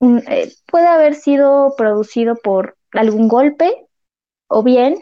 [0.00, 3.86] Eh, puede haber sido producido por algún golpe
[4.48, 4.96] o bien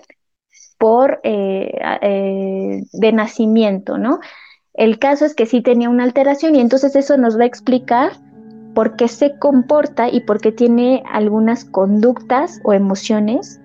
[0.79, 4.21] por eh, de nacimiento, ¿no?
[4.75, 8.13] El caso es que sí tenía una alteración y entonces eso nos va a explicar
[8.75, 13.59] por qué se comporta y por qué tiene algunas conductas o emociones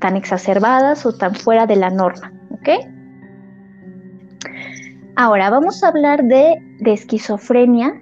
[0.00, 2.32] tan exacerbadas o tan fuera de la norma.
[2.50, 2.68] ¿Ok?
[5.14, 8.00] Ahora vamos a hablar de, de esquizofrenia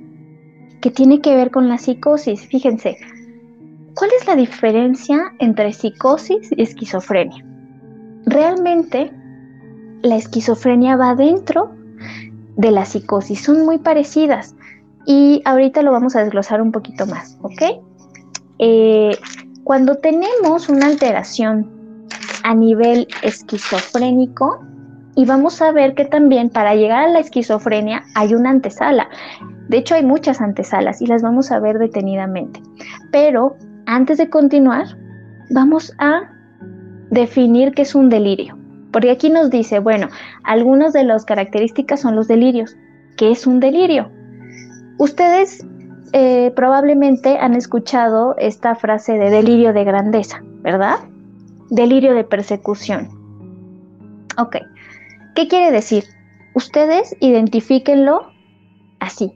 [0.81, 2.47] que tiene que ver con la psicosis.
[2.47, 2.97] Fíjense,
[3.95, 7.45] ¿cuál es la diferencia entre psicosis y esquizofrenia?
[8.27, 9.13] Realmente
[10.03, 11.75] la esquizofrenia va dentro
[12.57, 14.55] de la psicosis, son muy parecidas
[15.07, 17.63] y ahorita lo vamos a desglosar un poquito más, ¿ok?
[18.59, 19.19] Eh,
[19.65, 21.71] cuando tenemos una alteración
[22.43, 24.61] a nivel esquizofrénico,
[25.17, 29.09] y vamos a ver que también para llegar a la esquizofrenia hay una antesala.
[29.69, 32.61] De hecho, hay muchas antesalas y las vamos a ver detenidamente.
[33.13, 33.57] Pero
[33.87, 34.87] antes de continuar,
[35.51, 36.31] vamos a
[37.11, 38.59] definir qué es un delirio.
[38.93, 40.09] Porque aquí nos dice, bueno,
[40.45, 42.77] algunas de las características son los delirios.
[43.17, 44.11] ¿Qué es un delirio?
[44.99, 45.67] Ustedes
[46.13, 51.01] eh, probablemente han escuchado esta frase de delirio de grandeza, ¿verdad?
[51.71, 53.09] Delirio de persecución.
[54.39, 54.59] Ok,
[55.35, 56.05] ¿qué quiere decir?
[56.55, 58.29] Ustedes identifíquenlo
[59.01, 59.33] así.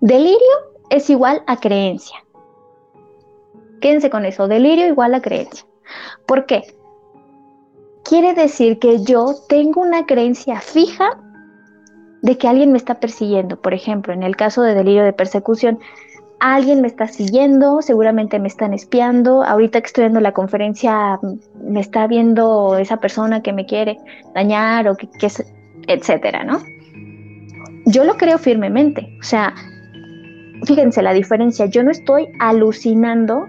[0.00, 0.38] Delirio
[0.88, 2.24] es igual a creencia.
[3.82, 5.66] Quédense con eso, delirio igual a creencia.
[6.26, 6.74] ¿Por qué?
[8.04, 11.18] Quiere decir que yo tengo una creencia fija
[12.22, 13.60] de que alguien me está persiguiendo.
[13.60, 15.78] Por ejemplo, en el caso de delirio de persecución,
[16.40, 21.18] alguien me está siguiendo, seguramente me están espiando, ahorita que estoy dando la conferencia
[21.62, 23.98] me está viendo esa persona que me quiere
[24.34, 25.28] dañar o que, que
[25.88, 26.60] etcétera, ¿no?
[27.86, 29.54] Yo lo creo firmemente, o sea,
[30.64, 33.48] fíjense la diferencia, yo no estoy alucinando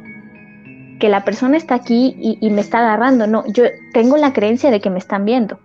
[0.99, 4.81] que la persona está aquí y, me está agarrando, no, yo tengo la creencia de
[4.81, 5.59] que me están viendo.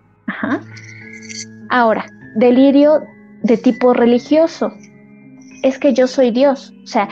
[1.69, 3.01] Ahora, delirio
[3.43, 4.71] de tipo religioso.
[5.61, 7.09] Es que yo soy Dios, o sea,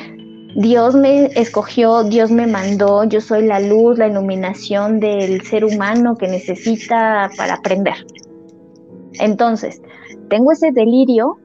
[0.55, 6.15] Dios me escogió, Dios me mandó, yo soy la luz, la iluminación del ser humano
[6.15, 8.05] que necesita para aprender.
[9.13, 9.81] Entonces,
[10.29, 11.39] tengo ese delirio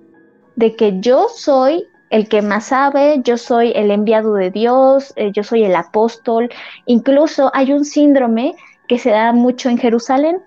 [0.57, 5.31] de que yo soy el que más sabe, yo soy el enviado de Dios, eh,
[5.33, 6.49] yo soy el apóstol.
[6.87, 8.55] Incluso hay un síndrome
[8.89, 10.39] que se da mucho en Jerusalén.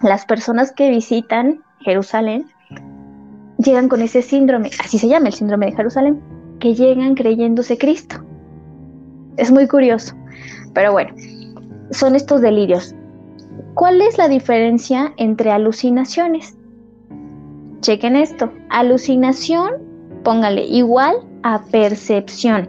[0.00, 2.46] Las personas que visitan Jerusalén,
[3.58, 6.20] llegan con ese síndrome, así se llama el síndrome de Jerusalén,
[6.60, 8.24] que llegan creyéndose Cristo.
[9.36, 10.14] Es muy curioso,
[10.72, 11.14] pero bueno,
[11.90, 12.94] son estos delirios.
[13.74, 16.56] ¿Cuál es la diferencia entre alucinaciones?
[17.80, 19.72] Chequen esto, alucinación,
[20.24, 22.68] póngale igual a percepción.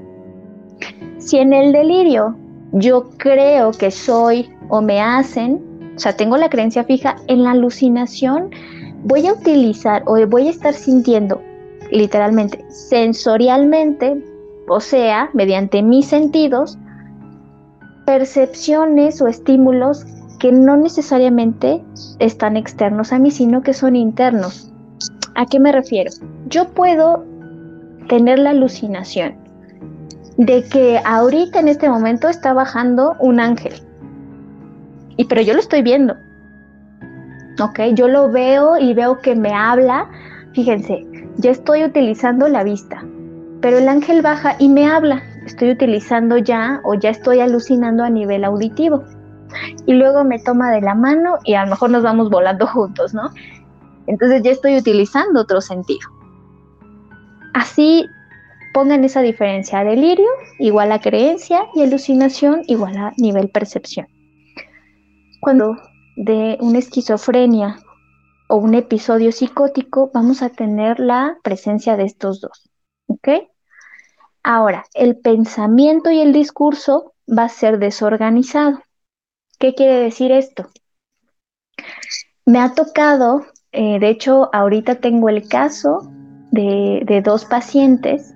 [1.17, 2.35] Si en el delirio
[2.73, 7.51] yo creo que soy o me hacen, o sea, tengo la creencia fija, en la
[7.51, 8.51] alucinación
[9.05, 11.41] voy a utilizar o voy a estar sintiendo
[11.91, 14.21] literalmente sensorialmente,
[14.67, 16.77] o sea, mediante mis sentidos,
[18.05, 20.05] percepciones o estímulos
[20.39, 21.81] que no necesariamente
[22.19, 24.71] están externos a mí, sino que son internos.
[25.35, 26.11] ¿A qué me refiero?
[26.47, 27.23] Yo puedo
[28.07, 29.35] tener la alucinación
[30.37, 33.73] de que ahorita en este momento está bajando un ángel.
[35.17, 36.15] Y pero yo lo estoy viendo.
[37.61, 37.79] ¿ok?
[37.93, 40.09] Yo lo veo y veo que me habla.
[40.53, 41.05] Fíjense,
[41.37, 43.03] ya estoy utilizando la vista,
[43.61, 45.23] pero el ángel baja y me habla.
[45.45, 49.03] Estoy utilizando ya o ya estoy alucinando a nivel auditivo.
[49.85, 53.13] Y luego me toma de la mano y a lo mejor nos vamos volando juntos,
[53.13, 53.29] ¿no?
[54.07, 56.14] Entonces ya estoy utilizando otro sentido.
[57.55, 58.09] Así
[58.73, 59.81] pongan esa diferencia.
[59.85, 60.27] Delirio
[60.59, 64.07] igual a creencia y alucinación igual a nivel percepción.
[65.39, 65.77] Cuando
[66.17, 67.77] de una esquizofrenia
[68.49, 72.69] o un episodio psicótico, vamos a tener la presencia de estos dos.
[73.07, 73.29] ¿Ok?
[74.43, 78.81] Ahora, el pensamiento y el discurso va a ser desorganizado.
[79.59, 80.67] ¿Qué quiere decir esto?
[82.45, 86.11] Me ha tocado, eh, de hecho, ahorita tengo el caso
[86.55, 88.33] de, dos pacientes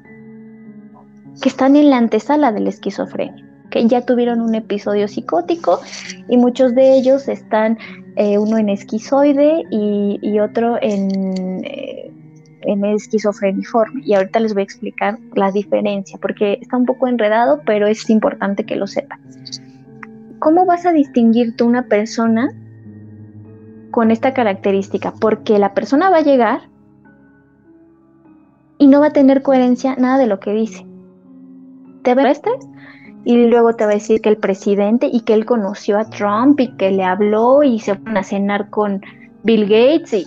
[1.42, 5.80] que están en la antesala de la esquizofrenia que ya tuvieron un episodio psicótico
[6.28, 7.78] y muchos de ellos están,
[8.16, 12.12] eh, uno en esquizoide y, otro en, eh,
[12.62, 14.02] en esquizofreniforme.
[14.04, 18.10] Y ahorita les voy a explicar la diferencia porque está un poco enredado, pero es
[18.10, 19.20] importante que lo sepan.
[20.40, 22.50] ¿cómo vas a distinguir tú una persona
[23.92, 25.14] con esta característica?
[25.20, 26.62] Porque la persona va a llegar
[28.80, 30.88] y no va a tener coherencia nada de lo que dice.
[32.02, 32.42] ¿Te ves?
[33.26, 36.60] Y luego te va a decir que el presidente y que él conoció a Trump
[36.60, 39.02] y que le habló y se van a cenar con
[39.44, 40.26] Bill Gates y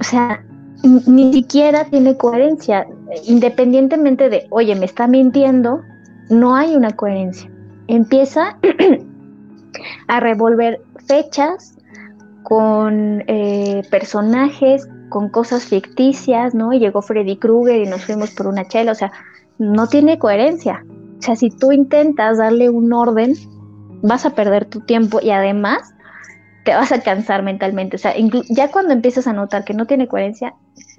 [0.00, 0.44] o sea,
[0.82, 2.86] ni siquiera tiene coherencia.
[3.26, 5.82] Independientemente de, oye, me está mintiendo,
[6.30, 7.50] no hay una coherencia.
[7.86, 8.58] Empieza
[10.08, 11.76] a revolver fechas
[12.42, 16.72] con eh, personajes, con cosas ficticias, ¿no?
[16.72, 19.12] Y llegó Freddy Krueger y nos fuimos por una chela, o sea,
[19.58, 20.84] no tiene coherencia.
[21.20, 23.34] O sea, si tú intentas darle un orden,
[24.02, 25.94] vas a perder tu tiempo y además
[26.64, 27.94] te vas a cansar mentalmente.
[27.94, 28.12] O sea,
[28.50, 30.52] ya cuando empiezas a notar que no tiene coherencia,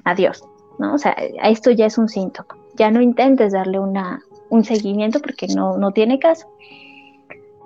[0.06, 0.46] adiós,
[0.80, 0.94] ¿no?
[0.94, 2.56] O sea, esto ya es un síntoma.
[2.78, 6.48] Ya no intentes darle una, un seguimiento porque no, no tiene caso.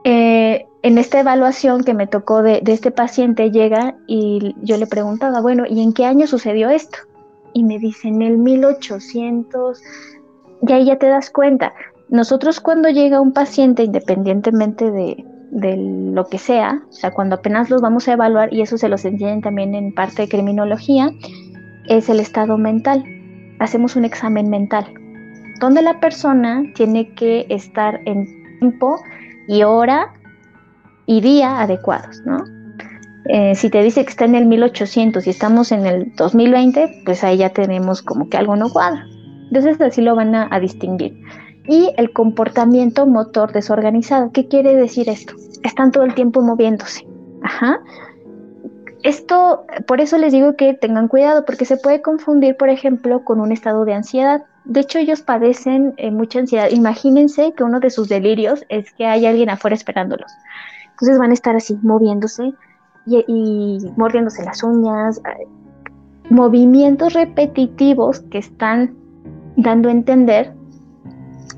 [0.03, 5.41] Eh, en esta evaluación que me tocó de, este paciente llega y yo le preguntaba,
[5.41, 6.99] bueno, ¿y en qué año sucedió esto?
[7.53, 9.81] Y me dice, en el 1800,
[10.67, 11.73] y ahí ya te das cuenta.
[12.09, 17.69] Nosotros cuando llega un paciente, independientemente de, de lo que sea, o sea, cuando apenas
[17.69, 21.11] los vamos a evaluar, y eso se los enseñan también en parte de criminología,
[21.87, 23.03] es el estado mental.
[23.59, 24.85] Hacemos un examen mental,
[25.59, 28.25] donde la persona tiene que estar en
[28.59, 29.01] tiempo
[29.49, 30.13] y hora
[31.05, 32.45] y día adecuados, ¿no?
[33.25, 37.23] Eh, si te dice que está en el 1800 y estamos en el 2020, pues
[37.25, 39.05] ahí ya tenemos como que algo no cuadra.
[39.47, 41.19] Entonces así lo van a distinguir
[41.69, 44.31] y el comportamiento motor desorganizado.
[44.31, 45.35] ¿Qué quiere decir esto?
[45.63, 47.05] Están todo el tiempo moviéndose.
[47.43, 47.79] Ajá.
[49.03, 53.39] Esto, por eso les digo que tengan cuidado, porque se puede confundir, por ejemplo, con
[53.39, 54.43] un estado de ansiedad.
[54.65, 56.69] De hecho, ellos padecen eh, mucha ansiedad.
[56.69, 60.31] Imagínense que uno de sus delirios es que hay alguien afuera esperándolos.
[60.91, 62.53] Entonces van a estar así, moviéndose
[63.05, 65.47] y, mordiéndose las uñas, eh,
[66.29, 68.95] movimientos repetitivos que están
[69.55, 70.53] dando a entender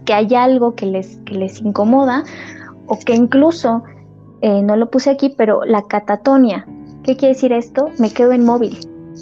[0.06, 2.24] que hay algo que les, que les incomoda
[2.88, 3.84] o que incluso,
[4.42, 6.66] eh, no lo puse aquí, pero la catatonia.
[7.04, 7.90] ¿Qué quiere decir esto?
[8.00, 8.78] Me quedo inmóvil.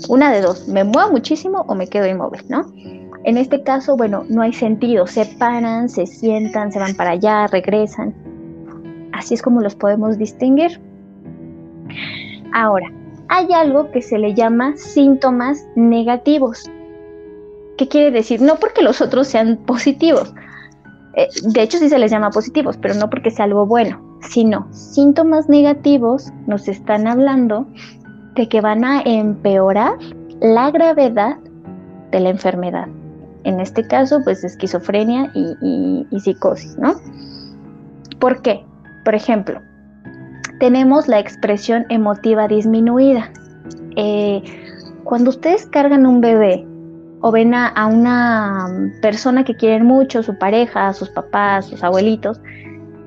[0.07, 2.65] Una de dos, me muevo muchísimo o me quedo inmóvil, ¿no?
[3.23, 7.47] En este caso, bueno, no hay sentido, se paran, se sientan, se van para allá,
[7.47, 8.13] regresan.
[9.11, 10.79] Así es como los podemos distinguir.
[12.53, 12.87] Ahora,
[13.27, 16.69] hay algo que se le llama síntomas negativos.
[17.77, 18.41] ¿Qué quiere decir?
[18.41, 20.33] No porque los otros sean positivos,
[21.15, 24.67] eh, de hecho sí se les llama positivos, pero no porque sea algo bueno, sino
[24.71, 27.67] síntomas negativos nos están hablando
[28.35, 29.97] de que van a empeorar
[30.39, 31.37] la gravedad
[32.11, 32.87] de la enfermedad.
[33.43, 36.95] En este caso, pues esquizofrenia y, psicosis, ¿no?
[38.19, 38.65] ¿Por qué?
[39.05, 39.61] Por ejemplo,
[40.59, 43.31] tenemos la expresión emotiva disminuida.
[43.95, 44.43] Eh,
[45.03, 46.65] cuando ustedes cargan un bebé
[47.21, 48.67] o ven a, una
[49.01, 52.39] persona que quieren mucho, su pareja, sus papás, sus abuelitos,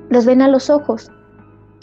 [0.09, 1.11] los ven a los ojos.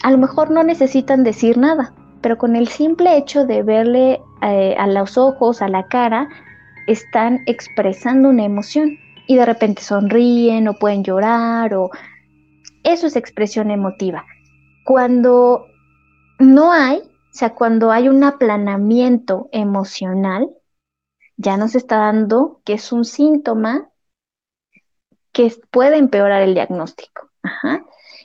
[0.03, 4.75] A lo mejor no necesitan decir nada, pero con el simple hecho de verle eh,
[4.77, 6.29] a los ojos, a la cara,
[6.91, 11.89] están expresando una emoción y de repente sonríen o pueden llorar o
[12.83, 14.25] eso es expresión emotiva.
[14.85, 15.67] Cuando
[16.39, 20.49] no hay, o sea, cuando hay un aplanamiento emocional,
[21.37, 23.89] ya nos está dando que es un síntoma
[25.31, 27.29] que puede empeorar el diagnóstico.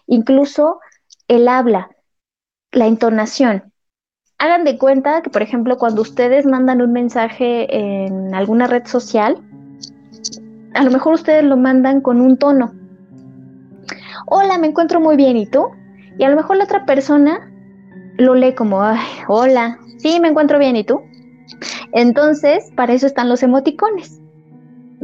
[0.07, 0.81] Incluso
[1.29, 1.91] el habla,
[2.73, 3.73] la entonación.
[4.39, 9.39] Hagan de cuenta que, por ejemplo, cuando ustedes mandan un mensaje en alguna red social,
[10.75, 12.75] a lo mejor ustedes lo mandan con un tono.
[14.27, 15.69] Hola, me encuentro muy bien, ¿y tú?
[16.19, 17.51] Y a lo mejor la otra persona
[18.19, 18.83] lo lee como,
[19.27, 21.01] hola, sí, me encuentro bien, ¿y tú?
[21.93, 24.21] Entonces, para eso están los emoticones.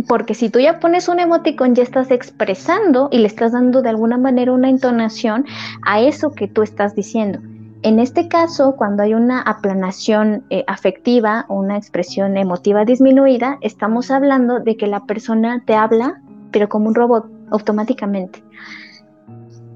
[0.09, 3.89] Porque si tú ya pones un emoticón, ya estás expresando y le estás dando de
[3.89, 5.47] alguna manera una entonación
[5.87, 7.41] a eso que tú estás diciendo.
[7.83, 14.13] En este caso, cuando hay una aplanación eh, afectiva o una expresión emotiva disminuida, estamos
[14.13, 16.23] hablando de que la persona te habla,
[16.53, 18.43] pero como un robot, automáticamente.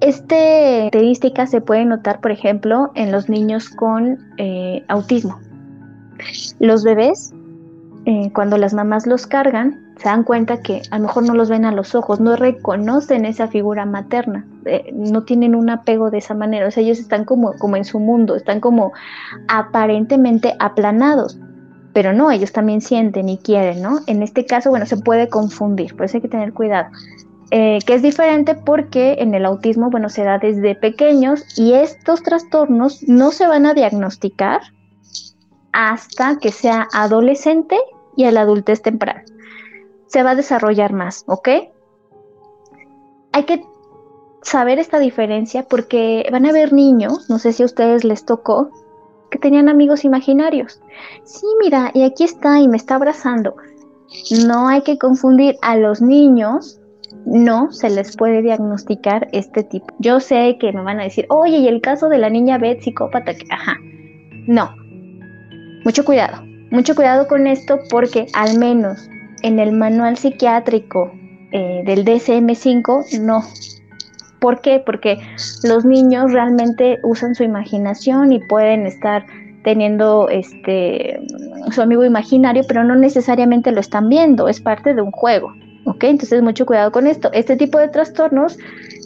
[0.00, 5.40] Esta característica se puede notar, por ejemplo, en los niños con eh, autismo.
[6.60, 7.34] Los bebés,
[8.04, 11.48] eh, cuando las mamás los cargan, se dan cuenta que a lo mejor no los
[11.48, 16.18] ven a los ojos, no reconocen esa figura materna, eh, no tienen un apego de
[16.18, 18.92] esa manera, o sea, ellos están como, como en su mundo, están como
[19.48, 21.38] aparentemente aplanados,
[21.94, 24.00] pero no, ellos también sienten y quieren, ¿no?
[24.06, 26.88] En este caso, bueno, se puede confundir, por eso hay que tener cuidado.
[27.52, 32.22] eh, que es diferente porque en el autismo, bueno, se da desde pequeños y estos
[32.24, 34.60] trastornos no se van a diagnosticar
[35.72, 37.76] hasta que sea adolescente
[38.16, 39.22] y a la adultez temprana.
[40.06, 41.48] Se va a desarrollar más, ¿ok?
[43.32, 43.64] Hay que
[44.42, 48.70] saber esta diferencia porque van a haber niños, no sé si a ustedes les tocó,
[49.30, 50.80] que tenían amigos imaginarios.
[51.24, 53.56] Sí, mira, y aquí está y me está abrazando.
[54.46, 56.80] No hay que confundir a los niños,
[57.24, 59.86] no se les puede diagnosticar este tipo.
[59.98, 62.82] Yo sé que me van a decir, oye, y el caso de la niña Beth,
[62.82, 63.76] psicópata, ajá,
[64.46, 64.70] no.
[65.84, 69.08] Mucho cuidado, mucho cuidado con esto porque al menos
[69.42, 71.12] en el manual psiquiátrico
[71.52, 73.42] eh, del DSM5, no.
[74.40, 74.82] ¿Por qué?
[74.84, 75.18] Porque
[75.64, 79.26] los niños realmente usan su imaginación y pueden estar
[79.64, 81.20] teniendo este
[81.72, 85.52] su amigo imaginario, pero no necesariamente lo están viendo, es parte de un juego.
[85.84, 86.04] ¿Ok?
[86.04, 87.30] Entonces, mucho cuidado con esto.
[87.32, 88.58] Este tipo de trastornos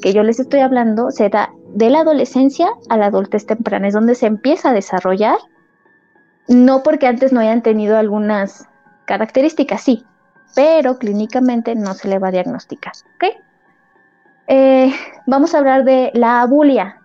[0.03, 3.95] que yo les estoy hablando se da de la adolescencia a la adultez temprana, es
[3.95, 5.37] donde se empieza a desarrollar,
[6.49, 8.67] no porque antes no hayan tenido algunas
[9.05, 10.05] características, sí,
[10.55, 12.93] pero clínicamente no se le va a diagnosticar.
[14.49, 14.93] Eh,
[15.27, 17.01] vamos a hablar de la abulia.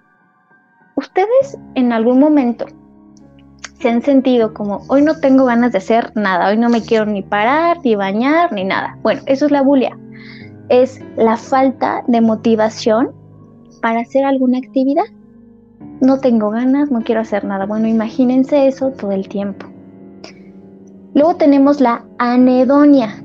[0.96, 2.66] ¿Ustedes en algún momento
[3.80, 7.06] se han sentido como, hoy no tengo ganas de hacer nada, hoy no me quiero
[7.06, 8.98] ni parar, ni bañar, ni nada.
[9.04, 9.98] Bueno, eso es la bulia.
[10.70, 13.12] Es la falta de motivación
[13.82, 15.04] para hacer alguna actividad.
[16.02, 17.66] No tengo ganas, no quiero hacer nada.
[17.66, 19.68] Bueno, imagínense eso todo el tiempo.
[21.14, 23.24] Luego tenemos la anedonia.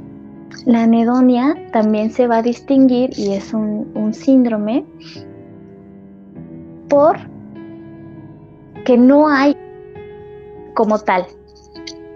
[0.67, 4.85] La anedonia también se va a distinguir y es un, síndrome
[6.89, 7.17] por
[8.85, 9.57] que no hay
[10.75, 11.27] como tal.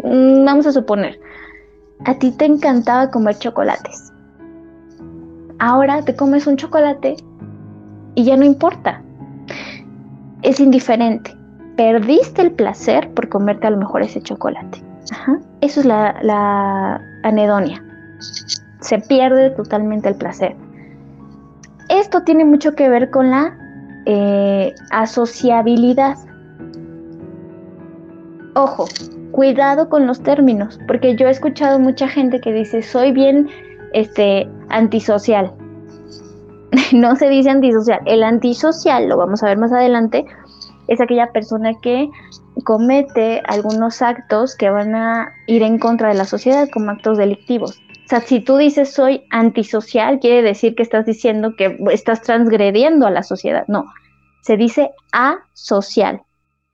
[0.02, 1.18] Mm, vamos a suponer,
[2.04, 4.12] a ti te encantaba comer chocolates.
[5.58, 7.16] Ahora te comes un chocolate
[8.14, 9.02] y ya no importa.
[10.42, 11.34] Es indiferente.
[11.76, 14.82] Perdiste el placer por comerte a lo mejor ese chocolate.
[15.60, 17.82] Eso es la, anedonia.
[18.80, 20.54] Se pierde totalmente el placer.
[21.88, 23.56] Esto tiene mucho que ver con la
[24.06, 26.16] eh, asociabilidad.
[28.54, 28.86] Ojo,
[29.32, 33.48] cuidado con los términos, porque yo he escuchado mucha gente que dice, soy bien
[33.92, 35.52] este, antisocial.
[36.92, 38.00] no se dice antisocial.
[38.06, 40.24] El antisocial, lo vamos a ver más adelante,
[40.88, 42.08] es aquella persona que
[42.64, 47.80] comete algunos actos que van a ir en contra de la sociedad como actos delictivos.
[48.04, 53.06] O sea, si tú dices soy antisocial, quiere decir que estás diciendo que estás transgrediendo
[53.06, 53.64] a la sociedad.
[53.66, 53.86] No,
[54.42, 56.22] se dice asocial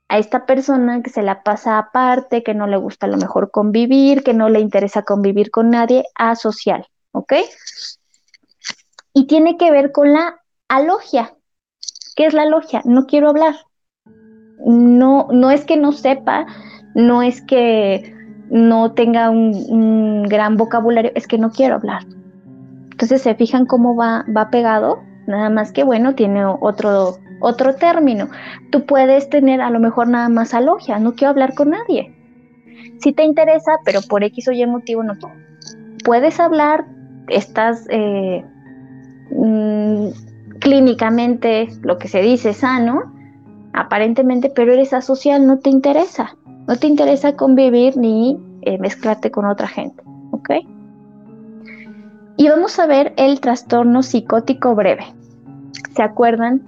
[0.09, 3.49] a esta persona que se la pasa aparte, que no le gusta a lo mejor
[3.49, 7.33] convivir, que no le interesa convivir con nadie, asocial, ¿ok?
[9.13, 11.33] Y tiene que ver con la alogia.
[12.17, 12.81] ¿Qué es la alogia?
[12.83, 13.55] No quiero hablar.
[14.65, 16.45] No, no es que no sepa,
[16.93, 18.13] no es que
[18.51, 22.03] no tenga un, gran vocabulario, es que no quiero hablar.
[22.91, 28.29] Entonces se fijan cómo va, va pegado, nada más que bueno, tiene otro otro término.
[28.71, 32.15] Tú puedes tener a lo mejor nada más alogia, no quiero hablar con nadie.
[32.99, 35.13] Si te interesa, pero por X o Y motivo no
[36.03, 36.85] puedes hablar,
[37.27, 38.45] estás eh,
[39.31, 40.07] mm,
[40.59, 43.13] clínicamente, lo que se dice, sano,
[43.73, 46.35] aparentemente, pero eres asocial, no te interesa.
[46.71, 50.01] No te interesa convivir ni eh, mezclarte con otra gente.
[50.31, 50.51] ¿Ok?
[52.37, 55.03] Y vamos a ver el trastorno psicótico breve.
[55.93, 56.61] ¿Se acuerdan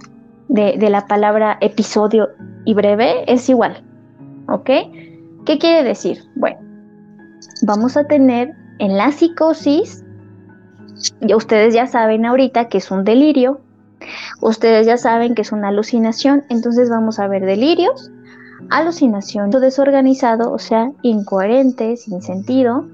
[0.48, 2.28] de, la palabra episodio
[2.66, 3.82] y breve es igual.
[4.46, 4.66] ¿Ok?
[5.46, 6.18] ¿Qué quiere decir?
[6.36, 6.58] Bueno,
[7.62, 10.04] vamos a tener en la psicosis,
[11.34, 13.62] ustedes ya saben ahorita que es un delirio,
[14.42, 18.10] ustedes ya saben que es una alucinación, entonces vamos a ver delirios,
[18.70, 22.86] alucinación desorganizado, o sea, incoherente, sin sentido.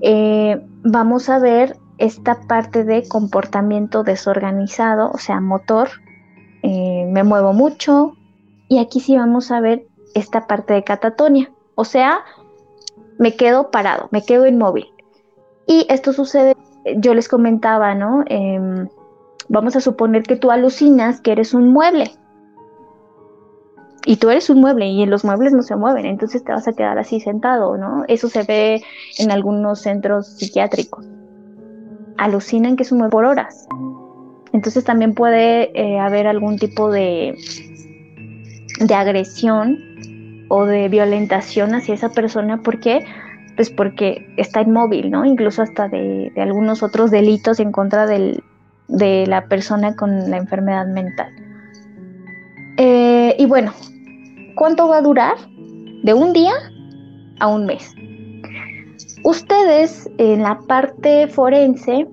[0.00, 5.88] Eh, vamos a ver esta parte de comportamiento desorganizado, o sea, motor,
[6.62, 8.16] eh, me muevo mucho
[8.68, 12.20] y aquí sí vamos a ver esta parte de catatonia, o sea,
[13.18, 14.86] me quedo parado, me quedo inmóvil.
[15.66, 16.56] Y esto sucede,
[16.96, 18.24] yo les comentaba, ¿no?
[18.26, 18.88] Em,
[19.48, 22.10] vamos a suponer que tú alucinas que eres un mueble.
[24.04, 26.72] Y tú eres un mueble y los muebles no se mueven, entonces te vas a
[26.72, 28.04] quedar así sentado, ¿no?
[28.08, 28.82] Eso se ve
[29.18, 31.06] en algunos centros psiquiátricos.
[32.18, 33.68] Alucinan que es un mueble por horas.
[34.52, 37.38] Entonces también puede eh, haber algún tipo de,
[38.80, 39.78] de agresión
[40.48, 42.60] o de violentación hacia esa persona.
[42.60, 43.04] ¿Por qué?
[43.56, 45.24] Pues porque está inmóvil, ¿no?
[45.24, 48.42] Incluso hasta de, algunos otros delitos en contra del,
[48.88, 51.32] de la persona con la enfermedad mental.
[52.76, 53.72] Eh, y bueno,
[54.54, 55.36] ¿cuánto va a durar?
[56.02, 56.52] De un día
[57.40, 57.94] a un mes.
[59.24, 62.08] Ustedes en la parte forense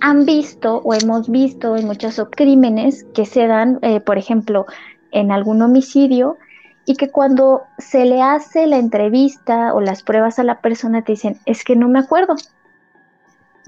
[0.00, 4.66] han visto o hemos visto en muchos crímenes que se dan, eh, por ejemplo,
[5.10, 6.36] en algún homicidio
[6.86, 11.12] y que cuando se le hace la entrevista o las pruebas a la persona te
[11.12, 12.34] dicen, es que no me acuerdo,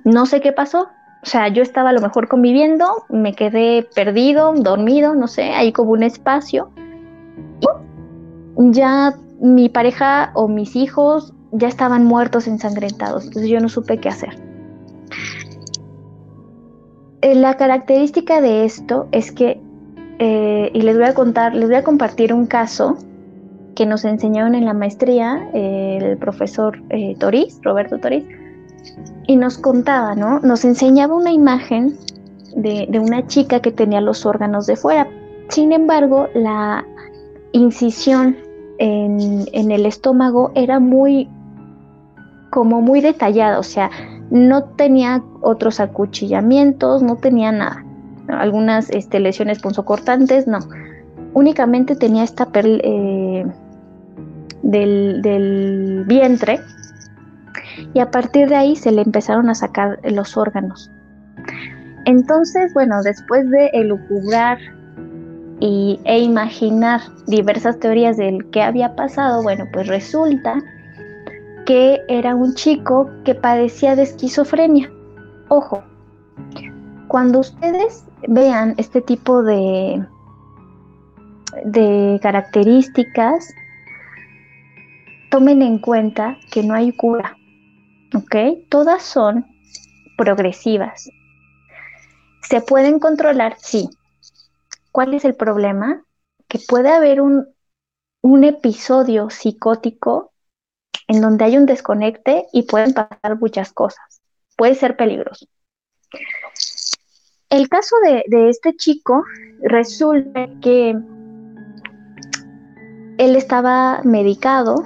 [0.04, 0.88] no sé qué pasó.
[1.22, 5.72] O sea, yo estaba a lo mejor conviviendo, me quedé perdido, dormido, no sé, ahí
[5.72, 6.72] como un espacio.
[8.56, 14.08] Ya mi pareja o mis hijos ya estaban muertos, ensangrentados, entonces yo no supe qué
[14.08, 14.38] hacer.
[17.22, 19.60] Eh, la característica de esto es que,
[20.18, 22.96] eh, y les voy a contar, les voy a compartir un caso
[23.74, 28.24] que nos enseñaron en la maestría el profesor eh, Toriz, Roberto Toriz,
[29.26, 30.40] y nos contaba, ¿no?
[30.40, 31.96] Nos enseñaba una imagen
[32.56, 35.08] de, una chica que tenía los órganos de fuera.
[35.48, 36.84] Sin embargo, la
[37.52, 38.36] incisión
[38.82, 41.28] en, el estómago era muy,
[42.50, 43.90] como muy detallada, o sea,
[44.30, 47.84] no tenía otros acuchillamientos, no tenía nada.
[48.28, 50.58] Algunas este, lesiones punzocortantes, no.
[51.32, 53.46] Únicamente tenía esta eh,
[54.62, 56.58] del, del vientre
[57.94, 60.90] y a partir de ahí se le empezaron a sacar los órganos.
[62.04, 64.58] Entonces, bueno, después de elucubrar
[65.60, 70.62] y, e imaginar diversas teorías del qué había pasado, bueno, pues resulta
[71.66, 74.90] que era un chico que padecía de esquizofrenia.
[75.48, 75.82] Ojo,
[77.08, 80.04] cuando ustedes vean este tipo de,
[81.64, 83.54] de características,
[85.30, 87.36] tomen en cuenta que no hay cura.
[88.14, 88.36] ¿ok?
[88.68, 89.46] Todas son
[90.16, 91.10] progresivas.
[92.42, 93.56] ¿Se pueden controlar?
[93.58, 93.88] Sí.
[94.92, 96.04] ¿Cuál es el problema?
[96.48, 97.48] Que puede haber un,
[98.20, 100.32] un episodio psicótico
[101.08, 104.20] en donde hay un desconecte y pueden pasar muchas cosas.
[104.56, 105.46] Puede ser peligroso.
[107.48, 109.24] El caso de, de este chico
[109.62, 110.90] resulta que
[113.18, 114.84] él estaba medicado,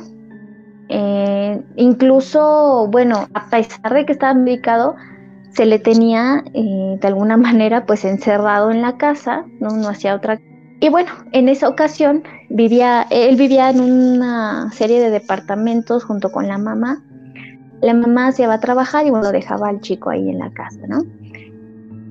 [0.88, 4.96] eh, incluso, bueno, a pesar de que estaba medicado,
[5.56, 9.70] se le tenía eh, de alguna manera pues encerrado en la casa, ¿no?
[9.70, 10.40] no hacía otra.
[10.80, 16.48] Y bueno, en esa ocasión vivía, él vivía en una serie de departamentos junto con
[16.48, 17.02] la mamá.
[17.80, 20.80] La mamá se iba a trabajar y bueno, dejaba al chico ahí en la casa,
[20.86, 21.02] ¿no?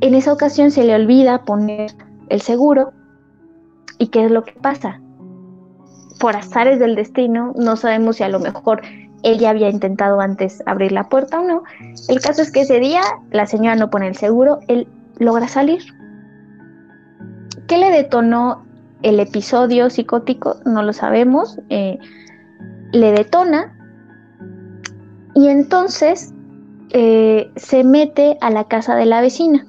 [0.02, 1.91] En esa ocasión se le olvida poner
[2.30, 2.91] el seguro.
[3.98, 5.00] ¿Y qué es lo que pasa?
[6.20, 8.82] por azares del destino, no sabemos si a lo mejor
[9.26, 11.63] ella había intentado antes abrir la puerta o no.
[12.07, 13.01] El caso es que ese día
[13.32, 15.82] la señora no pone el seguro, él logra salir.
[17.67, 18.63] ¿Qué le detonó
[19.01, 20.57] el episodio psicótico?
[20.65, 21.59] No lo sabemos.
[21.69, 21.97] Eh,
[22.91, 23.76] le detona
[25.34, 26.32] y entonces
[26.91, 29.65] eh, se mete a la casa de la vecina.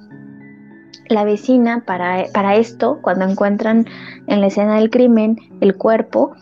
[1.08, 3.86] La vecina para, para esto, cuando encuentran
[4.26, 6.34] en la escena del crimen, el cuerpo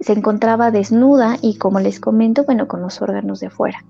[0.00, 3.84] se encontraba desnuda y como les comento, bueno, con los órganos de fuera.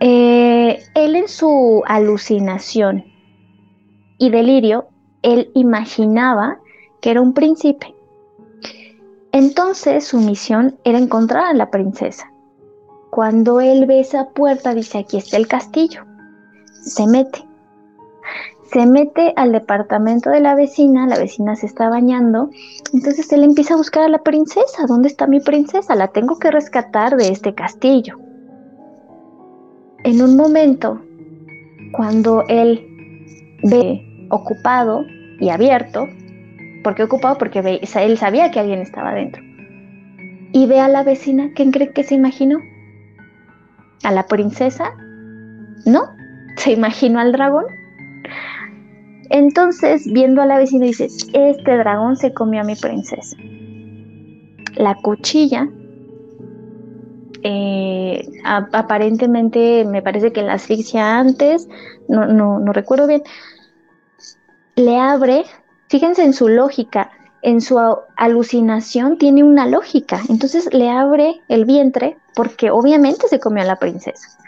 [0.00, 3.04] Eh, él en su alucinación
[4.18, 4.88] y delirio,
[5.22, 6.58] él imaginaba
[7.00, 7.94] que era un príncipe.
[9.32, 12.30] Entonces su misión era encontrar a la princesa.
[13.10, 16.04] Cuando él ve esa puerta, dice, aquí está el castillo.
[16.82, 17.43] Se mete
[18.74, 22.50] se mete al departamento de la vecina, la vecina se está bañando,
[22.92, 25.94] entonces él empieza a buscar a la princesa, ¿dónde está mi princesa?
[25.94, 28.18] La tengo que rescatar de este castillo.
[30.02, 31.00] En un momento,
[31.92, 32.84] cuando él
[33.62, 35.04] ve ocupado
[35.38, 36.08] y abierto,
[36.82, 37.38] ¿por qué ocupado?
[37.38, 39.40] Porque él sabía que alguien estaba dentro.
[40.50, 42.58] Y ve a la vecina, ¿quién cree que se imaginó?
[44.02, 44.96] ¿A la princesa?
[45.86, 46.10] No,
[46.56, 47.66] se imaginó al dragón
[49.34, 53.36] entonces, viendo a la vecina, dice, este dragón se comió a mi princesa.
[54.76, 55.68] La cuchilla,
[57.42, 61.66] eh, aparentemente me parece que la asfixia antes,
[62.06, 63.24] no, no, no recuerdo bien,
[64.76, 65.46] le abre,
[65.88, 67.10] fíjense en su lógica,
[67.42, 67.80] en su
[68.14, 70.20] alucinación tiene una lógica.
[70.28, 74.38] Entonces le abre el vientre porque obviamente se comió a la princesa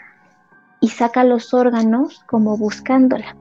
[0.79, 3.35] y saca los órganos como buscándola.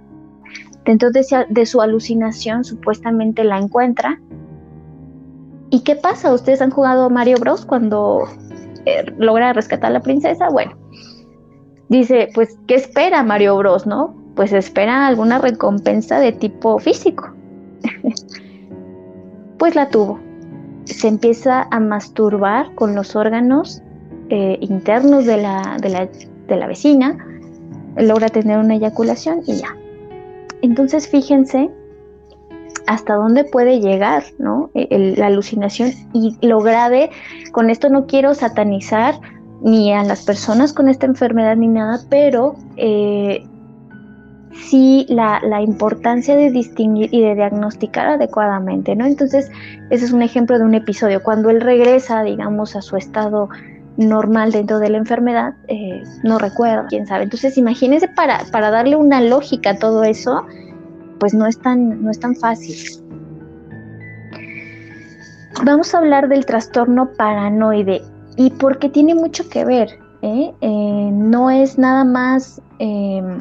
[0.87, 4.21] Dentro de, su alucinación supuestamente la encuentra.
[5.69, 6.33] ¿Y qué pasa?
[6.33, 8.29] ¿Ustedes han jugado Mario Bros cuando
[8.85, 10.49] eh, logra rescatar a la princesa?
[10.49, 10.77] Bueno,
[11.89, 14.15] dice, pues, ¿qué espera Mario Bros, no?
[14.37, 17.33] Pues espera alguna recompensa de tipo físico.
[19.59, 20.21] pues la tuvo.
[20.85, 23.83] Se empieza a masturbar con los órganos
[24.29, 26.09] eh, internos de la, de, la,
[26.47, 27.19] de la vecina,
[27.97, 29.75] logra tener una eyaculación y ya.
[30.67, 31.71] Entonces fíjense
[32.89, 34.71] hasta dónde puede llegar ¿no?
[34.75, 37.11] E, la alucinación y lo grave,
[37.53, 39.15] con esto no quiero satanizar
[39.63, 43.47] ni a las personas con esta enfermedad ni nada, pero eh,
[44.53, 49.07] sí la, la, importancia de distinguir y de diagnosticar adecuadamente, ¿no?
[49.07, 49.51] Entonces,
[49.91, 51.23] ese es un ejemplo de un episodio.
[51.23, 53.49] Cuando él regresa, digamos, a su estado
[53.97, 57.25] normal dentro de la enfermedad, eh, no recuerdo, quién sabe.
[57.25, 60.45] Entonces, imagínense para, para darle una lógica a todo eso,
[61.19, 62.77] pues no es tan, no es tan fácil.
[65.65, 68.03] Vamos a hablar del trastorno paranoide
[68.37, 70.53] y porque tiene mucho que ver, ¿eh?
[70.61, 73.39] Eh, no es nada más em,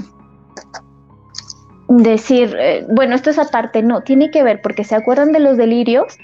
[1.89, 2.57] decir,
[2.89, 6.17] bueno, esto es aparte, no, tiene que ver porque se acuerdan de los delirios.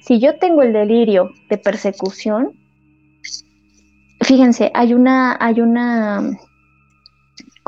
[0.00, 2.52] Si yo tengo el delirio de persecución,
[4.24, 6.30] fíjense, hay una, hay una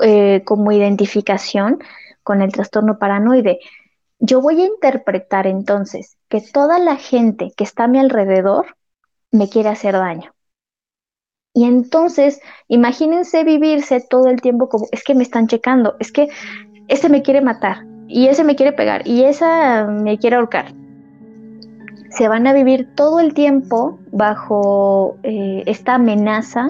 [0.03, 1.79] eh, como identificación
[2.23, 3.61] con el trastorno paranoide.
[4.19, 8.77] Yo voy a interpretar entonces que toda la gente que está a mi alrededor
[9.31, 10.33] me quiere hacer daño.
[11.55, 16.29] Y entonces, imagínense vivirse todo el tiempo como, es que me están checando, es que
[16.89, 17.79] ese me quiere matar,
[18.09, 20.75] y ese me quiere pegar, y esa me quiere ahorcar
[22.17, 26.69] se van a vivir todo el tiempo bajo eh, esta amenaza,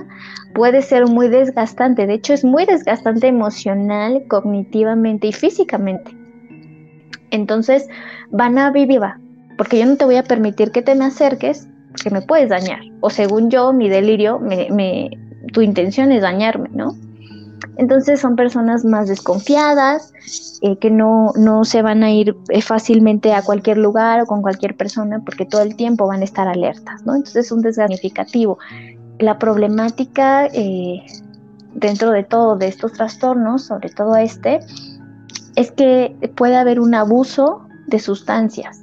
[0.54, 2.06] puede ser muy desgastante.
[2.06, 6.16] De hecho, es muy desgastante emocional, cognitivamente y físicamente.
[7.30, 7.88] Entonces,
[8.30, 9.00] van a vivir,
[9.56, 12.80] porque yo no te voy a permitir que te me acerques, porque me puedes dañar.
[13.00, 15.10] O según yo, mi delirio, me,
[15.52, 16.96] tu intención es dañarme, ¿no?
[17.76, 20.12] Entonces son personas más desconfiadas,
[20.62, 24.42] eh, que no, no, se van a ir eh, fácilmente a cualquier lugar o con
[24.42, 27.14] cualquier persona porque todo el tiempo van a estar alertas, ¿no?
[27.14, 28.58] Entonces es un desganificativo.
[29.18, 31.04] La problemática eh,
[31.74, 34.60] dentro de todo de estos trastornos, sobre todo este,
[35.54, 38.82] es que puede haber un abuso de sustancias.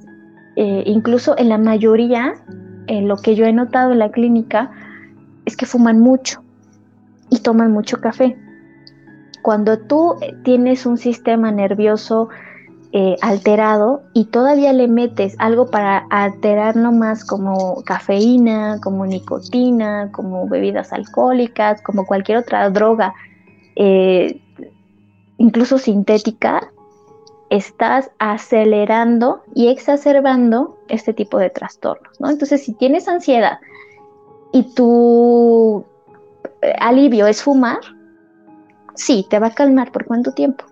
[0.56, 2.36] incluso en la mayoría,
[2.88, 4.72] lo que yo he notado en la clínica
[5.46, 6.44] es que fuman mucho
[7.30, 8.38] y toman mucho café.
[9.44, 12.30] Cuando tú eh, tienes un sistema nervioso
[12.94, 20.48] eh, alterado y todavía le metes algo para alterarlo más como cafeína, como nicotina, como
[20.48, 23.14] bebidas alcohólicas, como cualquier otra droga,
[23.76, 24.40] eh,
[25.38, 26.72] incluso sintética,
[27.50, 32.30] estás acelerando y exacerbando este tipo de trastornos, ¿no?
[32.30, 33.60] Entonces, si tienes ansiedad
[34.54, 35.84] y tu
[36.80, 37.82] alivio es fumar,
[38.96, 39.92] sí, te va a calmar.
[39.92, 40.66] ¿Por cuánto tiempo?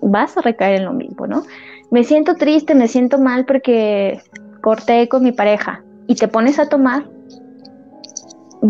[0.00, 1.42] Vas a recaer en lo mismo, ¿no?
[1.90, 4.20] Me siento triste, me siento mal porque
[4.60, 7.04] corté con mi pareja y te pones a tomar,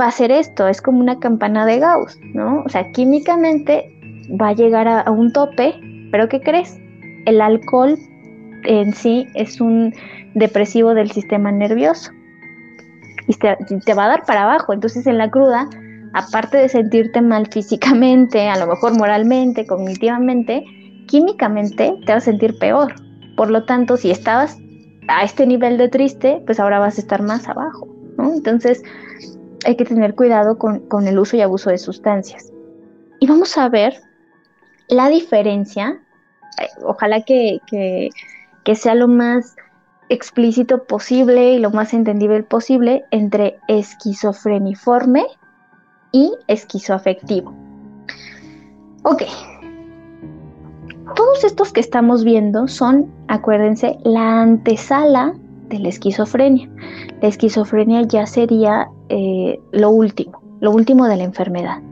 [0.00, 2.62] va a ser esto, es como una campana de Gauss, ¿no?
[2.64, 3.90] O sea, químicamente
[4.40, 5.74] va a llegar a, un tope,
[6.10, 6.78] pero ¿qué crees?
[7.26, 7.98] El alcohol
[8.64, 9.94] en sí es un
[10.34, 12.12] depresivo del sistema nervioso
[13.26, 15.68] y te va a dar para abajo, entonces en la cruda
[16.14, 20.64] aparte de sentirte mal físicamente, a lo mejor moralmente, cognitivamente,
[21.06, 22.94] químicamente te vas a sentir peor.
[23.36, 24.56] Por lo tanto, si estabas
[25.08, 27.88] a este nivel de triste, pues ahora vas a estar más abajo.
[28.18, 28.82] Entonces,
[29.64, 32.52] hay que tener cuidado con, el uso y abuso de sustancias.
[33.20, 33.94] Y vamos a ver
[34.88, 36.00] la diferencia,
[36.60, 39.56] eh, ojalá que, que sea lo más
[40.08, 45.26] explícito posible y lo más entendible posible entre esquizofreniforme
[46.12, 47.52] y esquizoafectivo.
[49.02, 49.22] Ok.
[51.14, 55.34] Todos estos que estamos viendo son, acuérdense, la antesala
[55.68, 56.68] de la esquizofrenia.
[57.22, 61.82] La esquizofrenia ya sería eh, lo último, lo último de la enfermedad.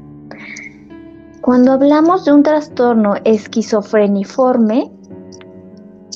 [1.40, 4.90] Cuando hablamos de un trastorno esquizofreniforme,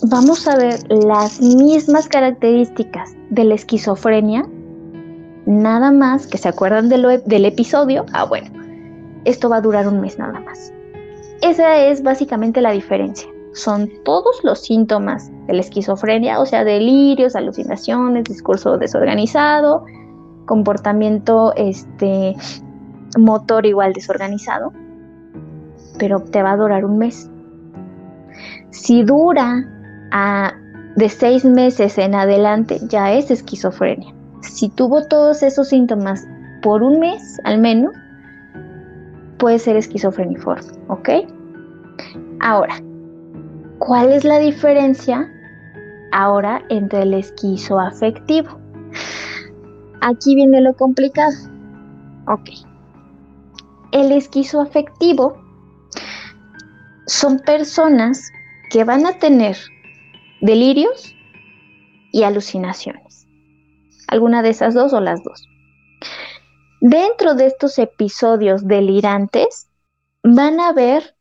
[0.09, 4.45] vamos a ver las mismas características de la esquizofrenia
[5.47, 8.51] nada más que se acuerdan del episodio, ah bueno,
[9.25, 10.73] esto va a durar un mes nada más.
[11.43, 13.29] Esa es básicamente la diferencia.
[13.53, 19.85] Son todos los síntomas de la esquizofrenia, o sea, delirios, alucinaciones, discurso desorganizado,
[20.47, 22.37] comportamiento este,
[23.19, 24.73] motor igual desorganizado,
[25.99, 27.29] pero te va a durar un mes.
[28.71, 29.65] Si dura
[30.13, 30.53] a,
[30.95, 36.27] de seis meses en adelante, ya es esquizofrenia si tuvo todos esos síntomas
[36.63, 37.93] por un mes al menos,
[39.39, 41.09] puede ser esquizofreniforme, ¿ok?
[42.41, 42.77] Ahora,
[43.79, 45.31] ¿cuál es la diferencia
[46.13, 48.59] ahora entre el esquizoafectivo?
[50.03, 51.37] Aquí viene lo complicado.
[52.27, 52.51] Ok.
[53.93, 55.37] El esquizoafectivo
[57.07, 58.31] son personas
[58.71, 59.57] que van a tener
[60.41, 61.15] delirios
[62.13, 63.10] y alucinaciones.
[64.11, 65.47] Alguna de esas dos o las dos.
[66.81, 69.69] Dentro de estos episodios delirantes
[70.25, 71.15] van a haber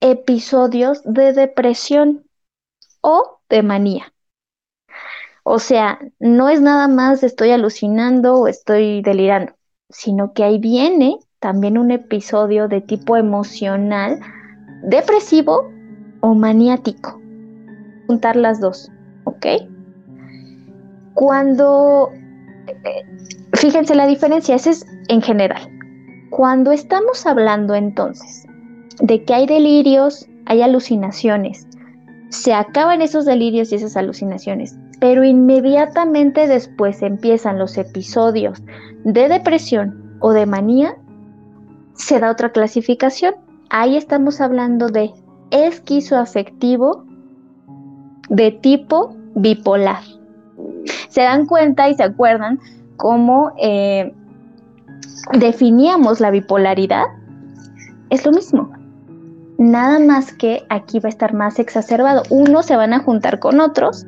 [0.00, 2.24] episodios de depresión
[3.02, 4.14] o de manía.
[5.42, 9.52] O sea, no es nada más estoy alucinando o estoy delirando,
[9.90, 14.20] sino que ahí viene también un episodio de tipo emocional,
[14.84, 15.70] depresivo
[16.20, 17.20] o maniático.
[18.06, 18.90] Juntar las dos,
[19.24, 19.73] ¿ok?
[21.14, 22.10] Cuando,
[22.66, 23.04] eh,
[23.54, 25.68] fíjense la diferencia, esa es en general.
[26.30, 28.46] Cuando estamos hablando entonces
[29.00, 31.66] de que hay delirios, hay alucinaciones,
[32.30, 38.62] se acaban esos delirios y esas alucinaciones, pero inmediatamente después empiezan los episodios
[39.04, 40.96] de depresión o de manía,
[41.94, 43.34] se da otra clasificación.
[43.70, 45.12] Ahí estamos hablando de
[45.50, 47.04] esquizoafectivo
[48.28, 50.02] de tipo bipolar.
[51.08, 52.60] Se dan cuenta y se acuerdan
[52.96, 54.14] cómo eh,
[55.38, 57.04] definíamos la bipolaridad.
[58.10, 58.70] Es lo mismo.
[59.58, 62.22] Nada más que aquí va a estar más exacerbado.
[62.30, 64.06] Unos se van a juntar con otros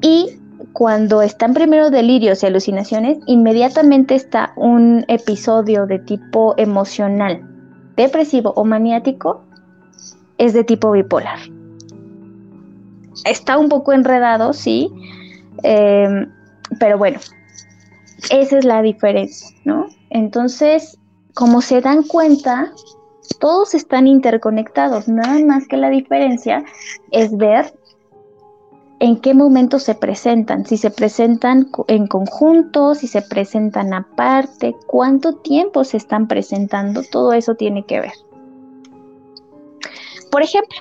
[0.00, 0.38] y
[0.72, 7.42] cuando están primero delirios y alucinaciones, inmediatamente está un episodio de tipo emocional,
[7.96, 9.44] depresivo o maniático,
[10.36, 11.38] es de tipo bipolar.
[13.24, 14.90] Está un poco enredado, sí,
[15.62, 16.30] em,
[16.78, 17.18] pero bueno,
[18.30, 19.88] esa es la diferencia, ¿no?
[20.10, 20.98] Entonces,
[21.34, 22.72] como se dan cuenta,
[23.40, 26.64] todos están interconectados, nada más que la diferencia
[27.10, 27.72] es ver
[29.00, 35.36] en qué momento se presentan, si se presentan en conjunto, si se presentan aparte, cuánto
[35.36, 38.12] tiempo se están presentando, todo eso tiene que ver.
[40.30, 40.78] Por ejemplo,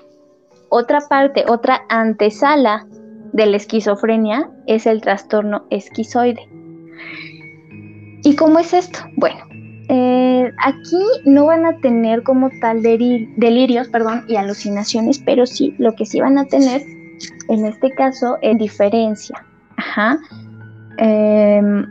[0.70, 2.86] otra parte, otra antesala
[3.34, 6.47] de la esquizofrenia es el trastorno esquizoide.
[8.24, 8.99] ¿Y cómo es esto?
[9.15, 9.39] Bueno,
[9.89, 15.93] eh, aquí no van a tener como tal delirios perdón, y alucinaciones, pero sí, lo
[15.95, 16.82] que sí van a tener
[17.49, 19.43] en este caso en diferencia.
[20.97, 21.86] Em,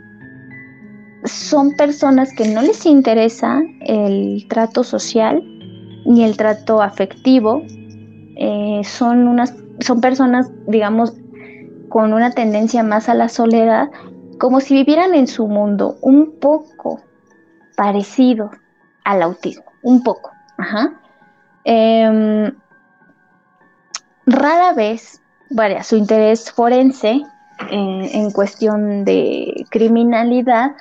[1.23, 5.43] son personas que no les interesa el trato social
[6.05, 7.63] ni el trato afectivo.
[8.37, 11.13] Eh, son, unas, son personas, digamos,
[11.89, 13.89] con una tendencia más a la soledad,
[14.39, 17.01] como si vivieran en su mundo un poco
[17.75, 18.51] parecido
[19.03, 20.31] al autismo, un poco.
[21.63, 22.51] Em,
[24.25, 27.23] rara vez vaya, su interés forense
[27.71, 30.71] en cuestión de criminalidad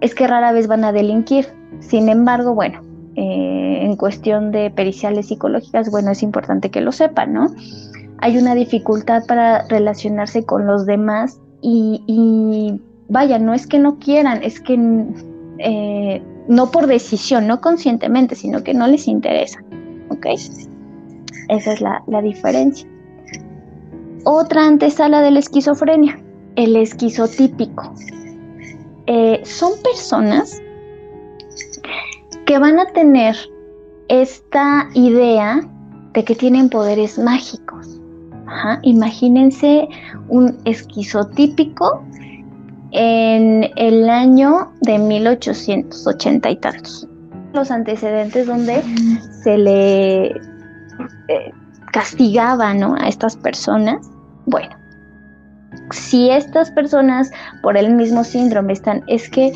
[0.00, 1.46] es que rara vez van a delinquir.
[1.80, 2.82] Sin embargo, bueno,
[3.20, 7.48] eh, en cuestión de periciales psicológicas, bueno, es importante que lo sepan, ¿no?
[8.18, 14.44] Hay una dificultad para relacionarse con los demás y, vaya, no es que no quieran,
[14.44, 14.78] es que
[15.58, 19.64] eh, no por decisión, no conscientemente, sino que no les interesa,
[20.10, 20.26] ¿ok?
[21.48, 22.88] Esa es la diferencia.
[24.24, 26.20] Otra antesala de la esquizofrenia,
[26.54, 27.94] el esquizotípico.
[29.06, 30.60] Eh, son personas
[32.48, 33.36] que van a tener
[34.08, 35.60] esta idea
[36.14, 38.00] de que tienen poderes mágicos.
[38.82, 39.86] Imagínense
[40.28, 42.02] un esquizotípico
[42.92, 47.06] en el año de 1880 y tantos.
[47.52, 48.82] Los antecedentes donde
[49.42, 51.52] se le eh,
[51.92, 53.98] castigaba a estas personas
[54.46, 54.74] bueno,
[55.90, 57.30] si estas personas
[57.62, 59.52] por el mismo síndrome están, es que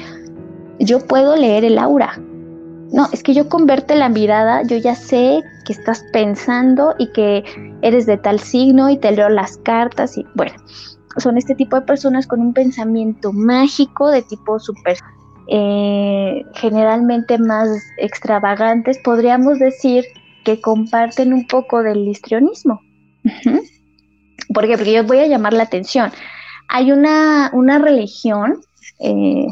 [0.78, 2.20] yo puedo leer el aura.
[2.92, 7.42] No, es que yo converte la mirada, yo ya sé que estás pensando y que
[7.80, 10.52] eres de tal signo y te leo las cartas y bueno,
[11.16, 14.98] son este tipo de personas con un pensamiento mágico de tipo súper,
[15.48, 20.04] eh, generalmente más extravagantes, podríamos decir
[20.44, 22.80] que comparten un poco del histrionismo.
[24.52, 24.76] ¿Por qué?
[24.76, 26.12] Porque yo voy a llamar la atención.
[26.68, 28.60] Hay una, religión
[29.00, 29.46] eh,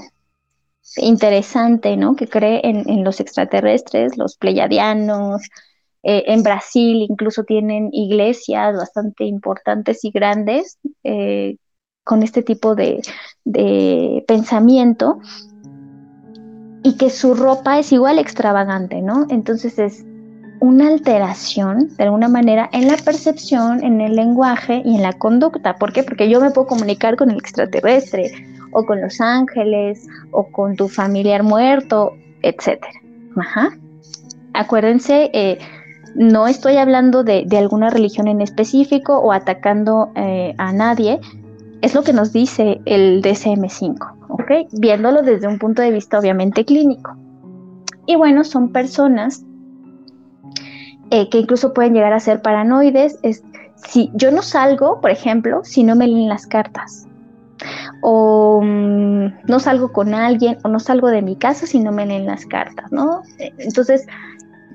[0.96, 2.16] interesante, ¿no?
[2.16, 5.42] Que cree en, los extraterrestres, los pleyadianos.
[6.02, 11.56] Eh, en Brasil incluso tienen iglesias bastante importantes y grandes eh,
[12.04, 13.02] con este tipo de,
[13.44, 15.20] de pensamiento.
[16.82, 19.26] y que su ropa es igual extravagante, ¿no?
[19.28, 20.02] Entonces es
[20.60, 25.76] una alteración, de alguna manera, en la percepción, en el lenguaje y en la conducta.
[25.76, 26.02] ¿Por qué?
[26.02, 28.30] Porque yo me puedo comunicar con el extraterrestre,
[28.72, 32.84] o con los ángeles, o con tu familiar muerto, etc.
[33.36, 33.70] Ajá.
[34.52, 35.58] Acuérdense, eh,
[36.14, 41.20] no estoy hablando de, alguna religión en específico o atacando eh, a nadie,
[41.82, 44.50] es lo que nos dice el DCM5, ¿ok?
[44.72, 47.16] Viéndolo desde un punto de vista obviamente clínico.
[48.06, 49.44] Y bueno, son personas
[51.10, 53.18] eh, que incluso pueden llegar a ser paranoides.
[53.22, 53.42] Es,
[53.76, 57.06] si yo no salgo, por ejemplo, si no me leen las cartas,
[58.00, 62.06] o mm, no salgo con alguien, o no salgo de mi casa si no me
[62.06, 63.22] leen las cartas, ¿no?
[63.38, 64.06] Entonces,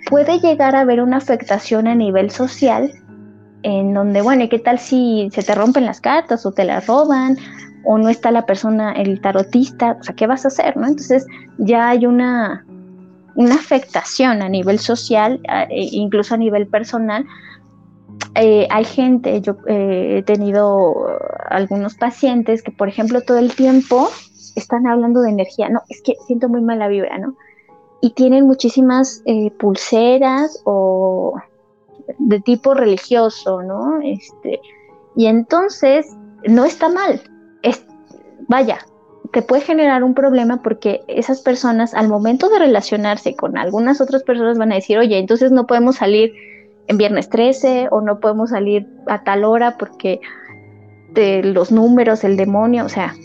[0.10, 2.92] puede llegar a haber una afectación a nivel social
[3.64, 6.86] en donde, bueno, ¿y qué tal si se te rompen las cartas o te las
[6.86, 7.38] roban?
[7.86, 10.76] o no está la persona, el tarotista, o sea, ¿qué vas a hacer?
[10.76, 10.88] ¿no?
[10.88, 11.26] Entonces
[11.60, 12.66] ya hay una,
[13.36, 17.26] una afectación a nivel social, e incluso a nivel personal.
[18.36, 21.08] Eh, hay gente, yo eh, he tenido
[21.50, 24.10] algunos pacientes que, por ejemplo, todo el tiempo
[24.56, 27.36] están hablando de energía, no, es que siento muy mala vibra, ¿no?
[28.02, 31.36] Y tienen muchísimas eh, pulseras o
[32.20, 34.00] de tipo religioso, ¿no?
[34.04, 34.60] Este,
[35.16, 36.08] y entonces
[36.48, 37.22] no está mal,
[37.64, 37.86] es,
[38.48, 38.80] vaya,
[39.32, 44.24] te puede generar un problema porque esas personas al momento de relacionarse con algunas otras
[44.24, 46.34] personas van a decir, oye, entonces no podemos salir
[46.88, 50.20] en viernes 13 o no podemos salir a tal hora porque
[51.14, 53.16] de los números, el demonio, o sea,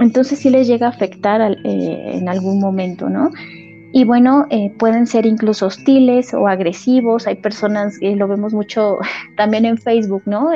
[0.00, 3.30] entonces sí les llega a afectar eh, en algún momento, ¿no?
[3.92, 7.28] Y bueno, eh, pueden ser incluso hostiles o agresivos.
[7.28, 8.98] Hay personas que lo vemos mucho
[9.36, 10.50] también en Facebook, ¿no?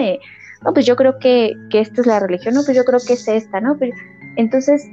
[0.65, 3.13] no, pues yo creo que, que, esta es la religión, no, pues yo creo que
[3.13, 3.79] es esta, ¿no?
[4.35, 4.89] entonces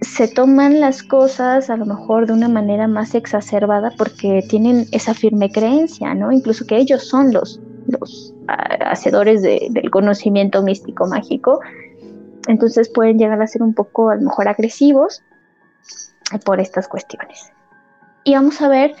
[0.00, 5.14] se toman las cosas a lo mejor de una manera más exacerbada porque tienen esa
[5.14, 6.30] firme creencia, ¿no?
[6.30, 11.60] Incluso que ellos son los, los hacedores del conocimiento místico mágico.
[12.46, 15.22] Entonces pueden llegar a ser un poco a lo mejor agresivos
[16.44, 17.52] por estas cuestiones.
[18.24, 18.94] Y vamos a ver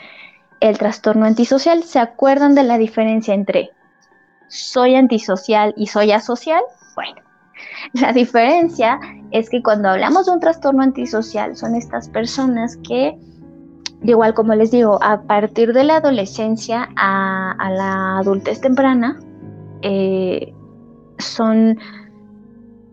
[0.60, 1.84] el trastorno antisocial.
[1.84, 3.70] ¿Se acuerdan de la diferencia entre
[4.48, 6.62] soy antisocial y soy asocial?
[6.94, 7.27] Bueno,
[7.94, 8.98] la diferencia
[9.30, 13.18] es que cuando hablamos de un trastorno antisocial son estas personas que,
[14.02, 19.18] igual como les digo, a partir de la adolescencia a, la adultez temprana,
[19.82, 20.52] eh,
[21.18, 21.78] son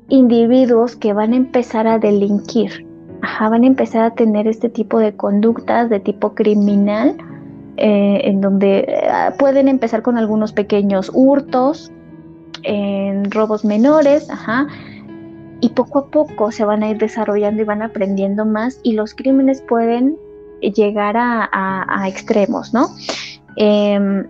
[0.09, 2.85] individuos que van a empezar a delinquir,
[3.39, 7.17] van a empezar a tener este tipo de conductas de tipo criminal,
[7.77, 11.91] eh, en donde eh, pueden empezar con algunos pequeños hurtos,
[12.63, 14.67] en robos menores, ajá,
[15.61, 19.13] y poco a poco se van a ir desarrollando y van aprendiendo más y los
[19.15, 20.17] crímenes pueden
[20.61, 22.87] llegar a, extremos, ¿no?
[23.55, 24.25] Em,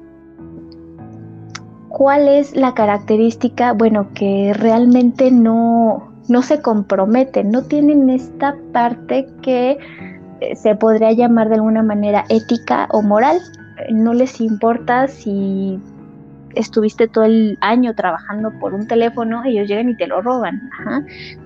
[1.89, 3.71] ¿Cuál es la característica?
[3.71, 9.78] Bueno, que realmente no, no se comprometen, no tienen esta parte que
[10.41, 13.39] eh, se podría llamar de alguna manera ética o moral.
[13.91, 15.80] No les importa si
[16.56, 20.70] estuviste todo el año trabajando por un teléfono, ellos llegan y te lo roban.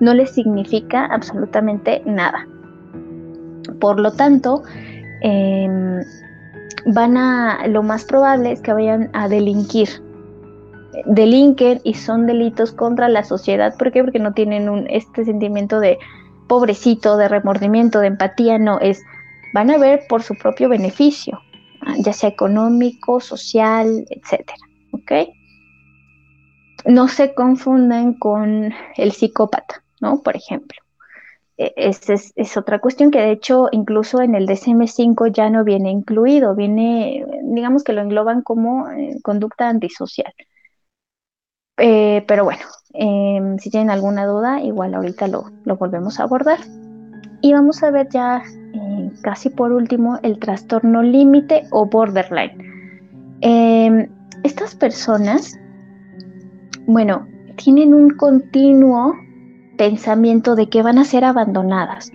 [0.00, 2.46] No les significa absolutamente nada.
[3.80, 4.62] Por lo tanto,
[5.20, 6.00] em,
[6.86, 9.88] van a, lo más probable es que vayan a delinquir.
[11.06, 13.76] Delinquen y son delitos contra la sociedad.
[13.76, 14.02] ¿Por qué?
[14.02, 15.98] Porque no tienen un, este sentimiento de
[16.48, 18.58] pobrecito, de remordimiento, de empatía.
[18.58, 19.02] No, es,
[19.54, 21.40] van a ver por su propio beneficio,
[21.98, 24.69] ya sea económico, social, etcétera.
[24.92, 25.12] ¿Ok?
[26.86, 30.22] No se confundan con el psicópata, ¿no?
[30.22, 30.78] Por ejemplo.
[31.58, 35.90] E, Esa es, otra cuestión que de hecho incluso en el DSM5 ya no viene
[35.90, 40.32] incluido, viene, digamos que lo engloban como eh, conducta antisocial.
[41.76, 42.62] Eh, pero bueno,
[42.92, 46.58] em, si tienen alguna duda, igual ahorita lo, volvemos a abordar.
[47.42, 48.42] Y vamos a ver ya
[48.74, 52.68] eh, casi por último el trastorno límite o borderline.
[54.42, 55.58] Estas personas,
[56.86, 57.26] bueno,
[57.56, 59.14] tienen un continuo
[59.76, 62.10] pensamiento de que van a ser abandonadas.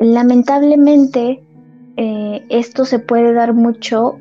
[0.00, 1.42] Lamentablemente,
[1.96, 4.18] eh, esto se puede dar mucho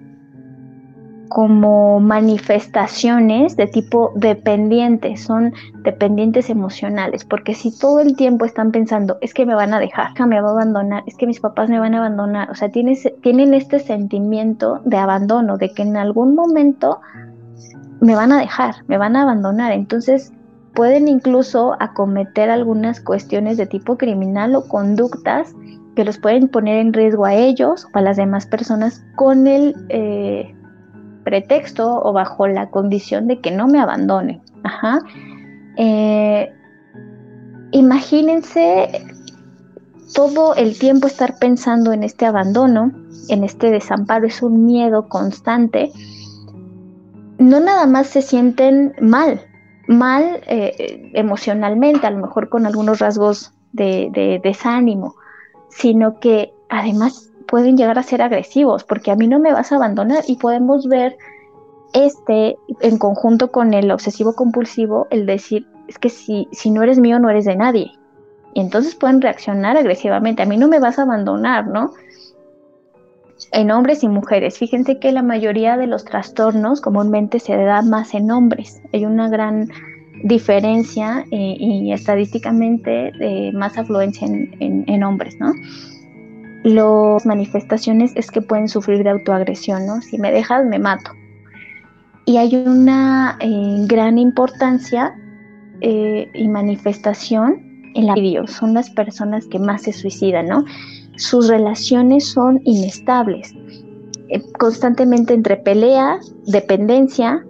[1.33, 9.17] como manifestaciones de tipo dependiente, son dependientes emocionales, porque si todo el tiempo están pensando,
[9.21, 11.79] es que me van a dejar, me va a abandonar, es que mis papás me
[11.79, 16.99] van a abandonar, o sea, tienen este sentimiento de abandono, de que en algún momento
[18.01, 20.33] me van a dejar, me van a abandonar, entonces
[20.75, 25.55] pueden incluso acometer algunas cuestiones de tipo criminal o conductas
[25.95, 29.75] que los pueden poner en riesgo a ellos o a las demás personas con el
[29.87, 30.53] eh,
[31.23, 34.41] pretexto o bajo la condición de que no me abandonen.
[34.63, 34.99] Ajá.
[35.77, 36.51] Eh,
[37.71, 39.05] imagínense
[40.13, 42.91] todo el tiempo estar pensando en este abandono,
[43.29, 45.91] en este desamparo, es un miedo constante.
[47.37, 49.41] No nada más se sienten mal,
[49.87, 55.15] mal eh, emocionalmente, a lo mejor con algunos rasgos de, desánimo,
[55.69, 59.75] sino que además pueden llegar a ser agresivos, porque a mí no me vas a
[59.75, 61.17] abandonar y podemos ver
[61.93, 66.97] este en conjunto con el obsesivo compulsivo, el decir, es que si, si no eres
[66.97, 67.91] mío, no eres de nadie.
[68.53, 71.91] Y entonces pueden reaccionar agresivamente, a mí no me vas a abandonar, ¿no?
[73.51, 78.13] En hombres y mujeres, fíjense que la mayoría de los trastornos comúnmente se da más
[78.13, 78.81] en hombres.
[78.93, 79.67] Hay una gran
[80.23, 85.51] diferencia eh, y estadísticamente de más afluencia en, hombres, ¿no?
[86.63, 90.01] Las manifestaciones es que pueden sufrir de autoagresión, ¿no?
[90.01, 91.11] Si me dejas, me mato.
[92.25, 95.15] Y hay una eh, gran importancia
[95.81, 98.15] eh, y manifestación en la.
[98.47, 100.65] Son las personas que más se suicidan, ¿no?
[101.17, 103.53] Sus relaciones son inestables,
[104.57, 107.43] constantemente entre pelea, dependencia,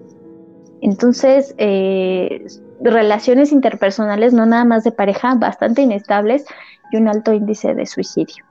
[0.82, 2.44] entonces, eh,
[2.82, 6.44] relaciones interpersonales, no nada más de pareja, bastante inestables
[6.92, 8.44] y un alto índice de suicidio.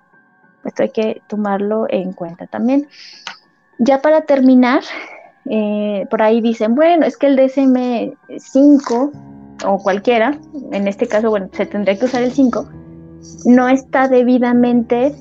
[0.65, 2.89] Esto hay que tomarlo en cuenta también.
[3.79, 4.83] Ya para terminar,
[5.47, 9.11] eh, por ahí dicen, bueno, es que el DSM-5
[9.67, 10.39] o cualquiera,
[10.73, 12.69] en este caso, bueno, se tendría que usar el 5,
[13.47, 15.15] no está debidamente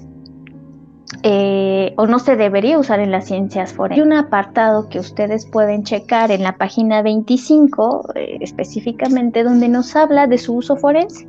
[1.23, 4.03] eh, o no se debería usar en las ciencias forenses.
[4.03, 9.95] Hay un apartado que ustedes pueden checar en la página 25 eh, específicamente donde nos
[9.95, 11.27] habla de su uso forense.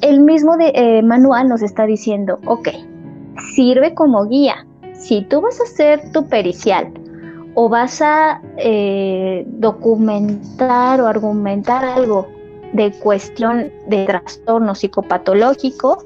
[0.00, 2.68] El mismo de, eh, manual nos está diciendo, ok,
[3.54, 4.66] sirve como guía.
[4.94, 6.92] Si tú vas a hacer tu pericial
[7.54, 8.40] o vas a
[9.46, 12.28] documentar o argumentar algo
[12.72, 16.04] de cuestión de trastorno psicopatológico,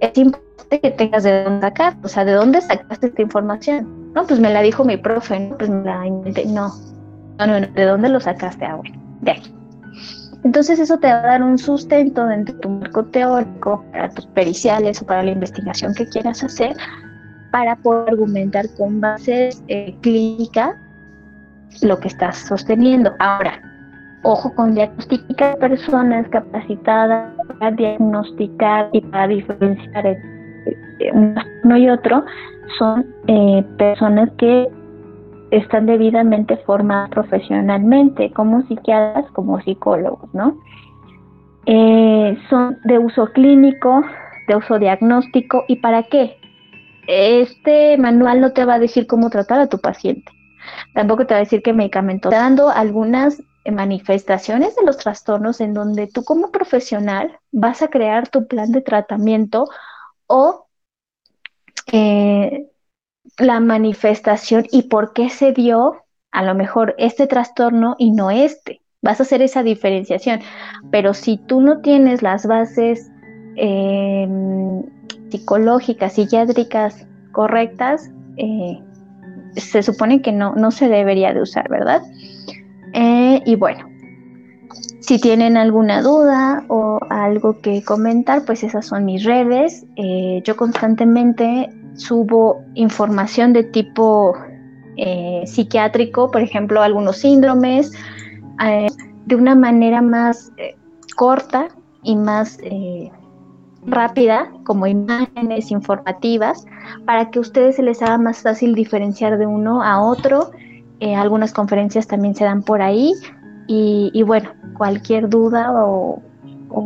[0.00, 4.12] es importante que tengas de dónde sacar, o sea, ¿de dónde sacaste esta información?
[4.14, 5.56] No, pues me la dijo mi profe, ¿no?
[5.56, 6.72] Pues me la inventé, no,
[7.38, 8.90] no, no, ¿de dónde lo sacaste ahora?
[9.20, 9.59] De aquí.
[10.44, 14.26] Entonces eso te va a dar un sustento dentro de tu marco teórico para tus
[14.26, 16.74] periciales o para la investigación que quieras hacer
[17.50, 20.74] para poder argumentar con bases eh, clínicas
[21.82, 23.12] lo que estás sosteniendo.
[23.18, 23.60] Ahora,
[24.22, 30.16] ojo con diagnosticar personas capacitadas para diagnosticar y para diferenciar
[31.64, 32.24] uno y otro
[32.78, 34.68] son eh, personas que
[35.50, 40.58] están debidamente formadas profesionalmente, como psiquiatras, como psicólogos, ¿no?
[41.66, 44.02] Eh, son de uso clínico,
[44.48, 46.36] de uso diagnóstico, ¿y para qué?
[47.06, 50.30] Este manual no te va a decir cómo tratar a tu paciente,
[50.94, 52.30] tampoco te va a decir qué medicamento.
[52.30, 58.46] Dando algunas manifestaciones de los trastornos en donde tú como profesional vas a crear tu
[58.46, 59.68] plan de tratamiento
[60.26, 60.66] o
[61.92, 62.69] eh,
[63.38, 68.80] la manifestación y por qué se dio a lo mejor este trastorno y no este.
[69.02, 70.40] Vas a hacer esa diferenciación.
[70.90, 73.10] Pero si tú no tienes las bases
[73.56, 74.82] em,
[75.30, 78.78] psicológicas, psiquiátricas correctas, eh,
[79.56, 82.02] se supone que no, no se debería de usar, ¿verdad?
[82.92, 83.88] Eh, y bueno,
[85.00, 89.84] si tienen alguna duda o algo que comentar, pues esas son mis redes.
[90.44, 91.70] yo constantemente
[92.00, 94.34] subo información de tipo
[94.96, 97.92] eh, psiquiátrico, por ejemplo, algunos síndromes,
[98.64, 98.88] eh,
[99.26, 100.76] de una manera más eh,
[101.16, 101.68] corta
[102.02, 102.58] y más
[103.86, 106.64] rápida, como imágenes informativas,
[107.04, 110.50] para que a ustedes se les haga más fácil diferenciar de uno a otro.
[111.16, 113.12] algunas conferencias también se dan por ahí.
[113.66, 116.20] Y, bueno, cualquier duda o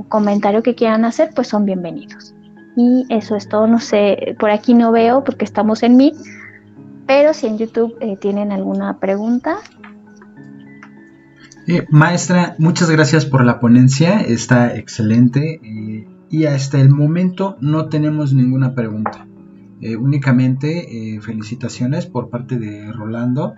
[0.08, 2.34] comentario que quieran hacer, pues son bienvenidos.
[2.76, 6.16] Y eso es todo, no sé, por aquí no veo porque estamos en Meet,
[7.06, 9.58] pero si en YouTube eh, tienen alguna pregunta.
[11.66, 17.88] Eh, maestra, muchas gracias por la ponencia, está excelente eh, y hasta el momento no
[17.88, 19.26] tenemos ninguna pregunta.
[20.00, 23.54] únicamente felicitaciones por parte de Rolando.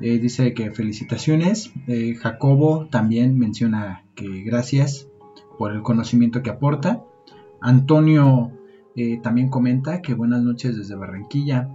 [0.00, 1.70] dice que felicitaciones.
[2.20, 5.06] Jacobo también menciona que gracias
[5.56, 7.04] por el conocimiento que aporta.
[7.60, 8.57] Antonio
[8.98, 11.68] eh, también comenta que buenas noches desde Barranquilla.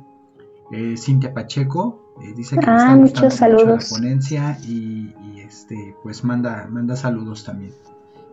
[0.74, 3.92] Eh, Cintia Pacheco eh, dice que ah, muchos saludos.
[3.92, 7.72] la ponencia y, este pues manda manda saludos también.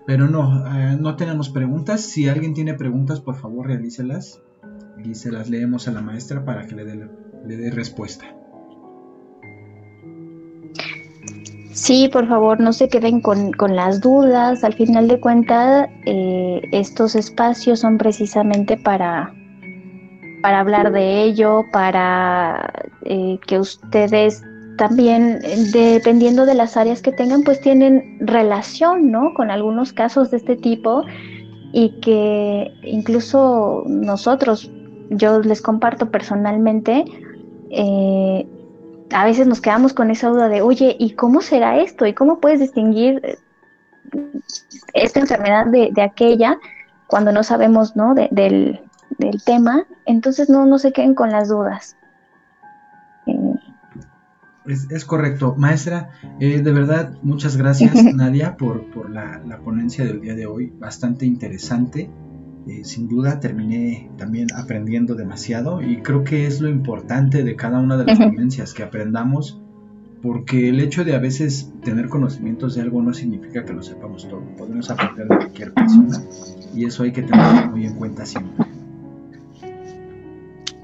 [0.07, 0.64] Pero no
[0.97, 2.01] no tenemos preguntas.
[2.01, 4.41] Si alguien tiene preguntas, por favor realícelas
[5.05, 7.09] y se las leemos a la maestra para que le dé,
[7.47, 8.39] le dé respuesta.
[11.72, 14.64] Sí, por favor, no se queden con, las dudas.
[14.64, 19.32] Al final de cuentas, eh, estos espacios son precisamente para,
[20.42, 22.72] para hablar de ello, para
[23.04, 24.42] eh, que ustedes
[24.78, 25.40] también,
[25.72, 29.34] dependiendo de las áreas que tengan, pues tienen relación, ¿no?
[29.34, 31.04] Con algunos casos de este tipo
[31.72, 34.70] y que incluso nosotros,
[35.10, 37.04] yo les comparto personalmente,
[37.70, 38.46] eh,
[39.12, 42.06] a veces nos quedamos con esa duda de, oye, ¿y cómo será esto?
[42.06, 43.38] ¿Y cómo puedes distinguir eh,
[44.94, 46.58] esta enfermedad de, aquella
[47.06, 48.14] cuando no sabemos, ¿no?
[48.14, 48.80] del,
[49.44, 49.84] tema?
[50.06, 51.96] Entonces no, no se queden con las dudas.
[54.66, 55.54] Es, correcto.
[55.56, 60.46] Maestra, eh, de verdad, muchas gracias, Nadia, por, por la, la, ponencia del día de
[60.46, 60.72] hoy.
[60.78, 62.11] Bastante interesante.
[62.66, 67.78] Eh, sin duda terminé también aprendiendo demasiado y creo que es lo importante de cada
[67.78, 69.61] una de las ponencias que aprendamos
[70.22, 74.28] porque el hecho de a veces tener conocimientos de algo no significa que lo sepamos
[74.28, 74.42] todo.
[74.58, 76.22] Podemos aprender de cualquier persona
[76.74, 78.66] y eso hay que tenerlo muy en cuenta siempre.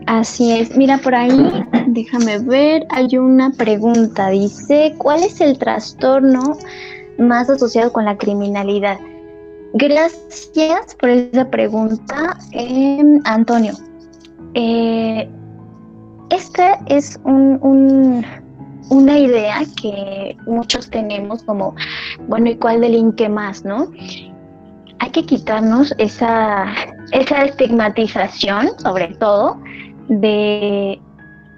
[0.07, 0.77] Así es.
[0.77, 4.31] Mira, por ahí, déjame ver, hay una pregunta.
[4.31, 6.57] Dice, ¿cuál es el trastorno
[7.19, 8.99] más asociado con la criminalidad?
[9.79, 13.75] Gracias por esa pregunta, em, Antonio.
[14.55, 15.29] Eh,
[16.31, 21.75] esta es una idea que muchos tenemos como,
[22.27, 23.91] bueno, ¿y cuál delinque más, no?
[24.99, 26.73] Hay que quitarnos esa,
[27.13, 29.61] esa estigmatización, sobre todo,
[30.09, 30.99] de,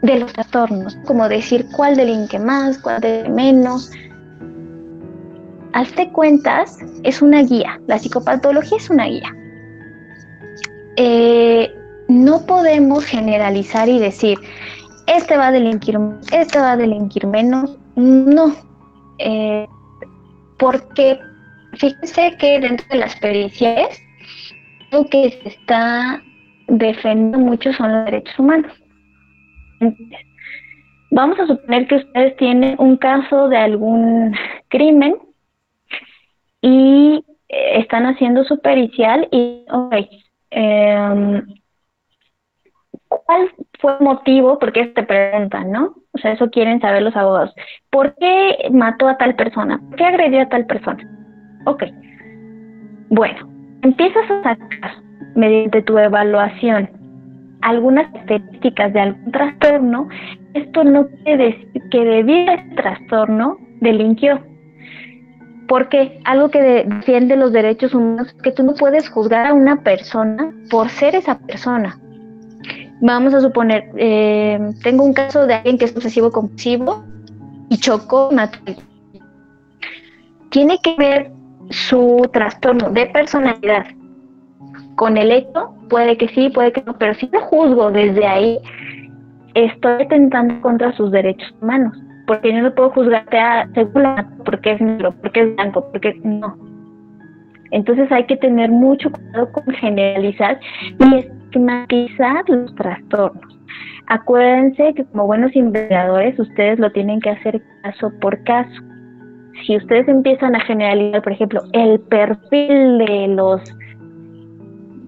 [0.02, 3.92] de los trastornos, como decir cuál delinque más, cuál delinque menos,
[5.78, 7.80] hazte cuentas, es una guía.
[7.86, 9.34] La psicopatología es una guía.
[10.96, 11.72] Eh,
[12.08, 14.38] no podemos generalizar y decir,
[15.06, 15.98] este va a delinquir,
[16.32, 17.78] este va a delinquir menos.
[17.94, 18.56] No.
[19.18, 19.66] Eh,
[20.58, 21.20] porque
[21.74, 24.00] fíjense que dentro de las pericias,
[24.90, 26.20] lo que se está
[26.66, 28.72] defendiendo mucho son los derechos humanos.
[31.12, 34.34] Vamos a suponer que ustedes tienen un caso de algún
[34.68, 35.14] crimen
[36.60, 39.94] y eh, están haciendo su pericial y, ok,
[40.50, 41.46] em,
[43.08, 43.50] ¿cuál
[43.80, 44.58] fue el motivo?
[44.58, 45.94] Porque te preguntan, ¿no?
[46.12, 47.54] O sea, eso quieren saber los abogados.
[47.90, 49.78] ¿Por qué mató a tal persona?
[49.78, 51.02] ¿Por qué agredió a tal persona?
[51.66, 51.84] Ok.
[53.10, 53.48] Bueno,
[53.82, 55.02] empiezas a sacar
[55.34, 56.98] mediante tu evaluación
[57.62, 60.08] algunas estadísticas de algún trastorno,
[60.54, 64.40] esto no quiere decir que debido a ese trastorno delinquió
[65.68, 69.82] porque algo que defiende los derechos humanos es que tú no puedes juzgar a una
[69.82, 72.00] persona por ser esa persona.
[73.00, 77.04] Vamos a suponer, eh, tengo un caso de alguien que es obsesivo compulsivo
[77.68, 78.58] y chocó, mató.
[80.50, 81.30] Tiene que ver
[81.70, 83.86] su trastorno de personalidad
[84.96, 88.58] con el hecho, puede que sí, puede que no, pero si no juzgo desde ahí,
[89.54, 94.04] estoy atentando contra sus derechos humanos porque yo no puedo juzgarte a según
[94.44, 96.56] porque es negro, porque es blanco, porque no.
[97.70, 100.60] Entonces hay que tener mucho cuidado con generalizar
[101.00, 103.58] y estigmatizar los trastornos.
[104.06, 108.82] Acuérdense que como buenos investigadores ustedes lo tienen que hacer caso por caso.
[109.66, 113.60] Si ustedes empiezan a generalizar, por ejemplo, el perfil de los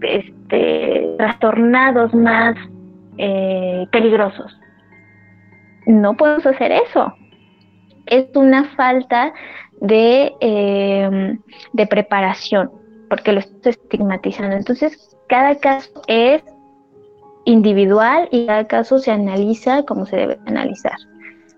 [0.03, 2.57] este, trastornados más
[3.19, 4.59] eh, peligrosos,
[5.91, 7.13] no podemos hacer eso.
[8.07, 9.33] Es una falta
[9.81, 11.41] de, em,
[11.73, 12.71] de preparación,
[13.09, 14.57] porque lo estoy estigmatizando.
[14.57, 16.43] Entonces, cada caso es
[17.45, 20.97] individual y cada caso se analiza como se debe analizar.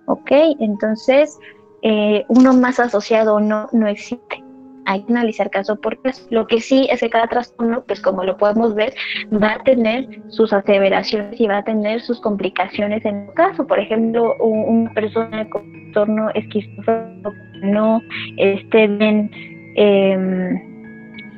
[0.06, 0.30] ¿Ok?
[0.60, 1.38] Entonces,
[1.82, 4.41] eh, uno más asociado no, no existe
[4.86, 6.26] hay que analizar caso por caso.
[6.30, 8.94] Lo que sí es que cada trastorno, pues como lo podemos ver,
[9.32, 13.66] va a tener sus aseveraciones y va a tener sus complicaciones en un caso.
[13.66, 17.32] Por ejemplo, una persona con trastorno esquizofrénico
[17.62, 18.02] no
[18.36, 19.30] esté bien
[19.76, 20.72] em,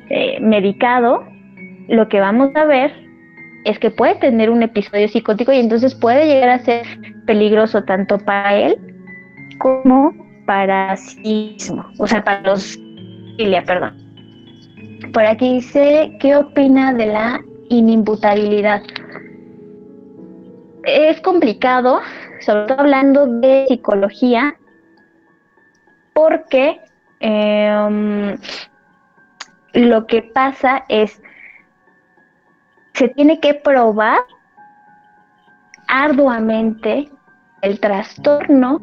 [0.09, 1.23] eh, medicado,
[1.87, 2.91] lo que vamos a ver
[3.65, 6.85] es que puede tener un episodio psicótico y entonces puede llegar a ser
[7.25, 8.77] peligroso tanto para él
[9.59, 10.13] como
[10.45, 12.79] para sí mismo, o sea, para los
[13.65, 14.05] perdón.
[15.13, 18.81] Por aquí dice, ¿qué opina de la inimputabilidad?
[20.83, 22.01] Es complicado,
[22.41, 24.55] sobre todo hablando de psicología,
[26.13, 26.79] porque
[27.19, 28.37] em,
[29.73, 31.21] lo que pasa es,
[32.93, 34.19] se tiene que probar
[35.87, 37.09] arduamente
[37.61, 38.81] el trastorno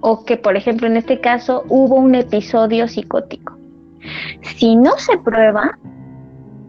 [0.00, 3.61] o que, por ejemplo, en este caso hubo un episodio psicótico.
[4.56, 5.78] Si no se prueba,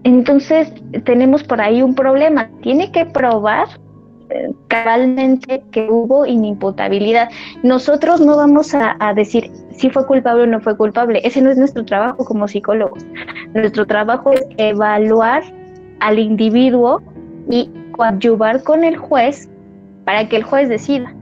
[0.03, 0.73] entonces
[1.05, 2.49] tenemos por ahí un problema.
[2.61, 3.67] Tiene que probar
[4.29, 7.29] eh, cabalmente que hubo inimputabilidad.
[7.63, 11.21] Nosotros no vamos a, a, decir si fue culpable o no fue culpable.
[11.23, 13.05] Ese no es nuestro trabajo como psicólogos.
[13.53, 15.43] Nuestro trabajo es evaluar
[15.99, 17.01] al individuo
[17.49, 19.49] y coadyuvar con el juez
[20.05, 21.13] para que el juez decida.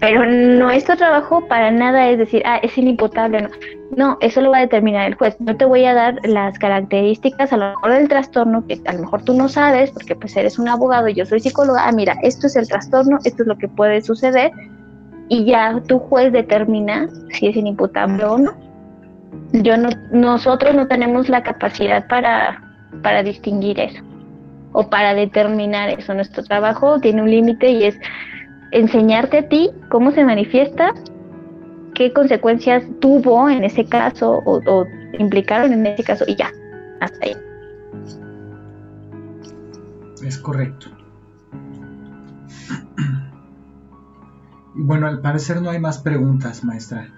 [0.00, 3.42] Pero nuestro trabajo para nada es decir, ah, es inimputable.
[3.42, 3.48] No.
[3.96, 5.36] no, eso lo va a determinar el juez.
[5.40, 9.00] No te voy a dar las características a lo mejor del trastorno que a lo
[9.00, 11.86] mejor tú no sabes, porque pues eres un abogado y yo soy psicóloga.
[11.86, 14.50] Ah, mira, esto es el trastorno, esto es lo que puede suceder.
[15.28, 18.54] Y ya tu juez determina si es inimputable o no.
[19.52, 22.62] Yo no, nosotros no tenemos la capacidad para,
[23.02, 24.02] para distinguir eso
[24.72, 26.14] o para determinar eso.
[26.14, 27.98] Nuestro trabajo tiene un límite y es
[28.72, 30.94] enseñarte a ti cómo se manifiesta,
[31.94, 34.86] qué consecuencias tuvo en ese caso o,
[35.18, 36.52] implicaron en ese caso y ya,
[37.00, 37.36] hasta ahí.
[40.24, 40.86] Es correcto.
[44.76, 47.08] Y bueno, al parecer no hay más preguntas, maestra.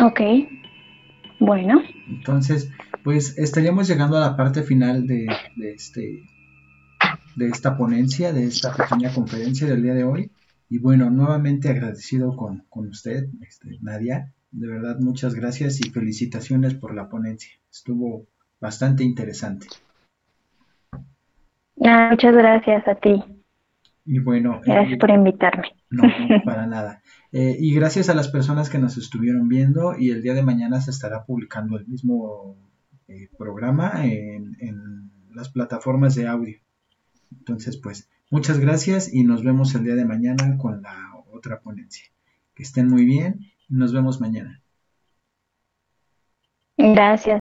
[0.00, 0.20] Ok,
[1.38, 1.82] bueno.
[2.08, 2.70] Entonces,
[3.04, 5.26] pues estaríamos llegando a la parte final de,
[5.56, 6.24] de este
[7.36, 10.30] de esta ponencia, de esta pequeña conferencia del día de hoy.
[10.68, 14.32] Y bueno, nuevamente agradecido con, usted, este, Nadia.
[14.50, 17.52] De verdad, muchas gracias y felicitaciones por la ponencia.
[17.70, 18.26] Estuvo
[18.60, 19.66] bastante interesante.
[21.84, 23.22] Ah, muchas gracias a ti.
[24.04, 24.60] Y bueno.
[24.64, 25.68] Gracias eh, por invitarme.
[25.90, 26.04] No,
[26.44, 27.02] para nada.
[27.32, 30.80] Eh, y gracias a las personas que nos estuvieron viendo y el día de mañana
[30.80, 32.56] se estará publicando el mismo
[33.08, 36.61] eh, programa en, en las plataformas de audio.
[37.38, 42.06] Entonces, pues, muchas gracias y nos vemos el día de mañana con la otra ponencia.
[42.54, 44.62] Que estén muy bien y nos vemos mañana.
[46.76, 47.28] Gracias.